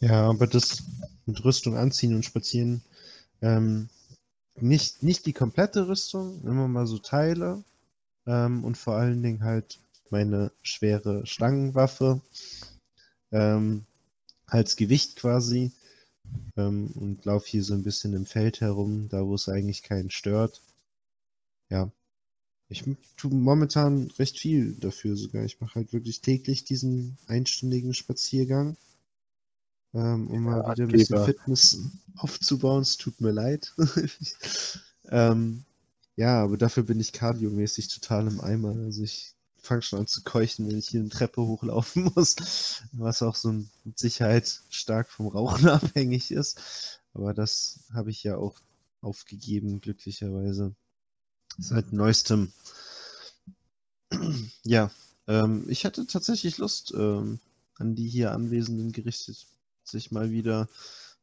[0.00, 0.82] Ja, aber das
[1.26, 2.82] mit Rüstung anziehen und spazieren,
[3.42, 3.88] ähm,
[4.56, 7.62] nicht, nicht die komplette Rüstung, immer mal so Teile
[8.26, 9.80] ähm, und vor allen Dingen halt
[10.10, 12.20] meine schwere Stangenwaffe
[13.30, 13.84] ähm,
[14.46, 15.72] als Gewicht quasi
[16.56, 20.10] ähm, und laufe hier so ein bisschen im Feld herum, da wo es eigentlich keinen
[20.10, 20.62] stört.
[21.70, 21.90] Ja,
[22.72, 22.84] ich
[23.16, 25.44] tue momentan recht viel dafür sogar.
[25.44, 28.76] Ich mache halt wirklich täglich diesen einstündigen Spaziergang
[29.94, 31.24] ähm, um mal wieder ein bisschen.
[31.24, 31.78] Fitness
[32.16, 32.82] aufzubauen.
[32.82, 33.74] Es tut mir leid.
[35.10, 35.64] ähm,
[36.16, 38.70] ja, aber dafür bin ich kardiomäßig total im Eimer.
[38.70, 43.22] Also ich fange schon an zu keuchen, wenn ich hier eine Treppe hochlaufen muss, was
[43.22, 43.52] auch so
[43.84, 47.00] mit Sicherheit stark vom Rauchen abhängig ist.
[47.14, 48.58] Aber das habe ich ja auch
[49.02, 50.74] aufgegeben, glücklicherweise.
[51.58, 52.52] Seit neuestem.
[54.64, 54.90] Ja,
[55.26, 57.40] ähm, ich hatte tatsächlich Lust, ähm,
[57.76, 59.46] an die hier Anwesenden gerichtet,
[59.84, 60.68] sich mal wieder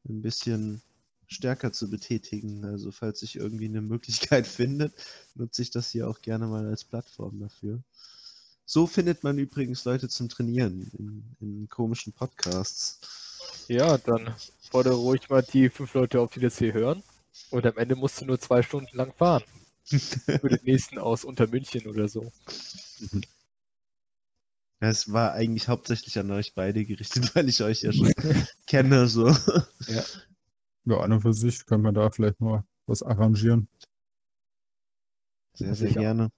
[0.07, 0.81] ein bisschen
[1.27, 2.65] stärker zu betätigen.
[2.65, 4.93] Also falls sich irgendwie eine Möglichkeit findet,
[5.35, 7.83] nutze ich das hier auch gerne mal als Plattform dafür.
[8.65, 12.99] So findet man übrigens Leute zum Trainieren in, in komischen Podcasts.
[13.67, 14.35] Ja, dann
[14.69, 17.01] fordere ruhig mal die fünf Leute auf, die das hier hören.
[17.49, 19.43] Und am Ende musst du nur zwei Stunden lang fahren.
[19.89, 22.31] Für den nächsten aus unter München oder so.
[24.81, 28.13] Ja, es war eigentlich hauptsächlich an euch beide gerichtet, weil ich euch ja schon
[28.67, 29.07] kenne.
[29.07, 29.27] So.
[29.87, 30.03] Ja,
[30.97, 33.67] an und für sich können wir da vielleicht mal was arrangieren.
[35.53, 36.31] Sehr, sehr gerne.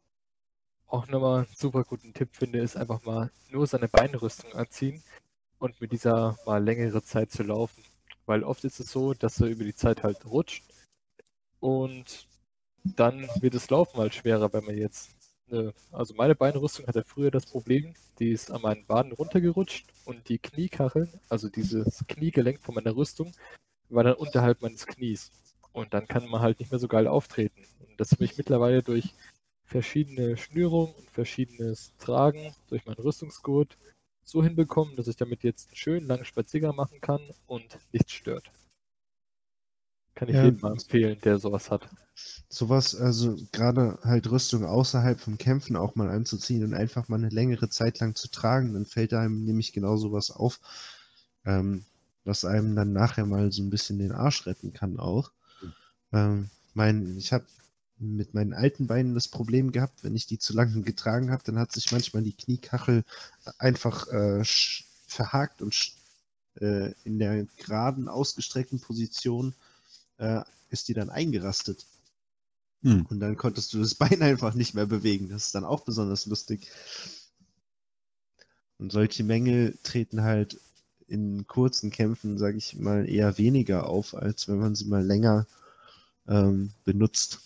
[0.87, 5.03] Auch nochmal einen super guten Tipp finde, ist einfach mal nur seine Beinrüstung anziehen
[5.59, 7.83] und mit dieser mal längere Zeit zu laufen.
[8.25, 10.63] Weil oft ist es so, dass er über die Zeit halt rutscht
[11.59, 12.27] und
[12.83, 15.11] dann wird das Laufen halt schwerer, wenn man jetzt.
[15.49, 20.29] Eine, also meine Beinrüstung hatte früher das Problem, die ist an meinen Waden runtergerutscht und
[20.29, 23.33] die Kniekacheln, also dieses Kniegelenk von meiner Rüstung,
[23.89, 25.31] war dann unterhalb meines Knies.
[25.73, 27.65] Und dann kann man halt nicht mehr so geil auftreten.
[27.87, 29.13] Und das habe ich mittlerweile durch
[29.65, 33.77] verschiedene Schnürungen und verschiedenes Tragen durch meinen Rüstungsgurt
[34.23, 38.51] so hinbekommen, dass ich damit jetzt einen schönen langen Spaziergang machen kann und nichts stört.
[40.15, 40.43] Kann ich Ja.
[40.43, 41.89] jedem mal empfehlen, der sowas hat.
[42.49, 47.29] Sowas, also gerade halt Rüstung außerhalb vom Kämpfen auch mal anzuziehen und einfach mal eine
[47.29, 50.59] längere Zeit lang zu tragen, dann fällt einem nämlich genau sowas auf,
[51.45, 51.85] ähm,
[52.25, 55.31] was einem dann nachher mal so ein bisschen den Arsch retten kann auch.
[56.13, 57.45] Ähm, mein, ich habe
[57.99, 61.59] mit meinen alten Beinen das Problem gehabt, wenn ich die zu lange getragen habe, dann
[61.59, 63.03] hat sich manchmal die Kniekachel
[63.59, 64.43] einfach äh,
[65.07, 65.93] verhakt und
[66.59, 69.55] äh, in der geraden, ausgestreckten Position
[70.21, 71.85] äh, ist die dann eingerastet.
[72.83, 73.05] Hm.
[73.09, 75.29] Und dann konntest du das Bein einfach nicht mehr bewegen.
[75.29, 76.67] Das ist dann auch besonders lustig.
[78.77, 80.59] Und solche Mängel treten halt
[81.07, 85.45] in kurzen Kämpfen, sage ich mal, eher weniger auf, als wenn man sie mal länger
[86.27, 87.41] ähm, benutzt.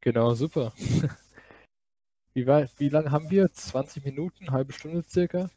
[0.00, 0.72] Genau, super.
[2.34, 3.52] Wie, wie lange haben wir?
[3.52, 5.50] 20 Minuten, halbe Stunde circa?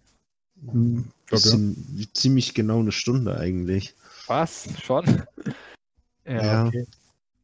[0.63, 2.07] Hm, ich glaub, ja.
[2.13, 3.95] Ziemlich genau eine Stunde eigentlich.
[4.27, 4.69] Was?
[4.83, 5.23] Schon?
[6.27, 6.65] Ja, Ja.
[6.65, 6.85] okay.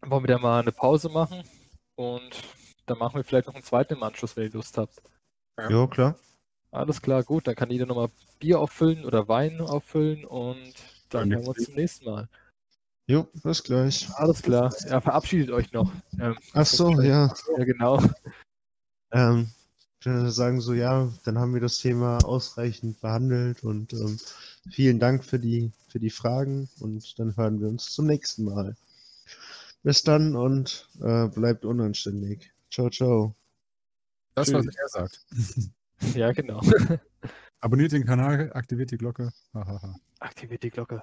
[0.02, 1.44] Wollen wir da mal eine Pause machen?
[1.96, 2.44] Und
[2.86, 5.02] dann machen wir vielleicht noch einen zweiten im Anschluss, wenn ihr Lust habt.
[5.58, 5.70] Ja.
[5.70, 6.16] Ja, klar.
[6.72, 7.48] Alles klar, gut.
[7.48, 8.10] Dann kann jeder nochmal
[8.40, 10.74] Bier auffüllen oder Wein auffüllen und
[11.10, 12.28] dann hören wir uns zum nächsten Mal.
[13.08, 14.10] Jo, bis gleich.
[14.16, 14.74] Alles klar.
[14.88, 15.92] Ja, verabschiedet euch noch.
[16.20, 17.32] Ähm, Ach so, ja.
[17.58, 18.02] ja, genau.
[19.12, 19.52] Ähm,
[20.04, 24.20] sagen so, ja, dann haben wir das Thema ausreichend behandelt und ähm,
[24.70, 28.76] vielen Dank für die, für die Fragen und dann hören wir uns zum nächsten Mal.
[29.84, 32.52] Bis dann und äh, bleibt unanständig.
[32.72, 33.36] Ciao, ciao.
[34.36, 34.76] Das, was Tschüss.
[34.76, 35.26] er sagt.
[36.16, 36.60] Ja, genau.
[37.62, 39.32] Abonniert den Kanal, aktiviert die Glocke.
[40.20, 41.02] Aktiviert die Glocke.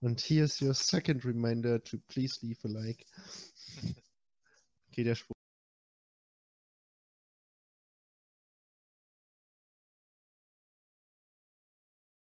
[0.00, 3.06] Und here's your second reminder to please leave a like.
[4.90, 5.39] Okay, der Spruch.